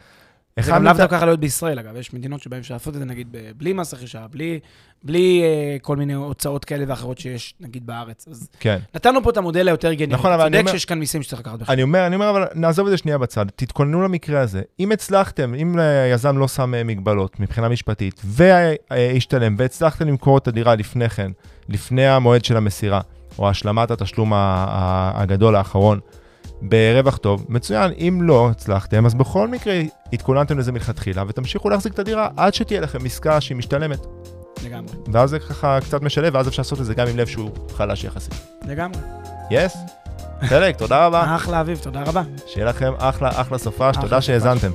[0.61, 1.96] זה גם לאו דווקא להיות בישראל, אגב.
[1.96, 4.61] יש מדינות שבהן אפשר לעשות את זה, נגיד, בלי מס רכישה, בלי,
[5.02, 8.28] בלי אה, כל מיני הוצאות כאלה ואחרות שיש, נגיד, בארץ.
[8.28, 8.78] אז כן.
[8.94, 10.14] נתנו פה את המודל היותר גנרי.
[10.14, 11.72] נכון, אבל אני צודק אומר- שיש כאן מיסים שצריך לקחת בחשבון.
[11.72, 13.46] אני אומר, אני אומר, אבל נעזוב את זה שנייה בצד.
[13.57, 14.62] תתכוננו למקרה הזה.
[14.80, 20.74] אם הצלחתם, אם היזם לא שם אה, מגבלות מבחינה משפטית, והשתלם, והצלחתם למכור את הדירה
[20.74, 21.30] לפני כן,
[21.68, 23.00] לפני המועד של המסירה,
[23.38, 26.00] או השלמת התשלום הגדול האחרון,
[26.69, 27.93] ברווח טוב, מצוין.
[27.99, 29.81] אם לא הצלחתם, אז בכל מקרה
[30.12, 34.07] התכוננתם לזה מלכתחילה, ותמשיכו להחזיק את הדירה עד שתהיה לכם עסקה שהיא משתלמת.
[34.65, 34.93] לגמרי.
[35.12, 38.05] ואז זה ככה קצת משלב, ואז אפשר לעשות את זה גם עם לב שהוא חלש
[38.05, 38.35] יחסית.
[38.67, 38.99] לגמרי.
[39.51, 39.77] יס?
[40.41, 41.35] חלק, תודה רבה.
[41.37, 42.23] אחלה אביב, תודה רבה.
[42.47, 44.21] שיהיה לכם אחלה אחלה סופש, תודה.
[44.21, 44.71] שהאזנתם.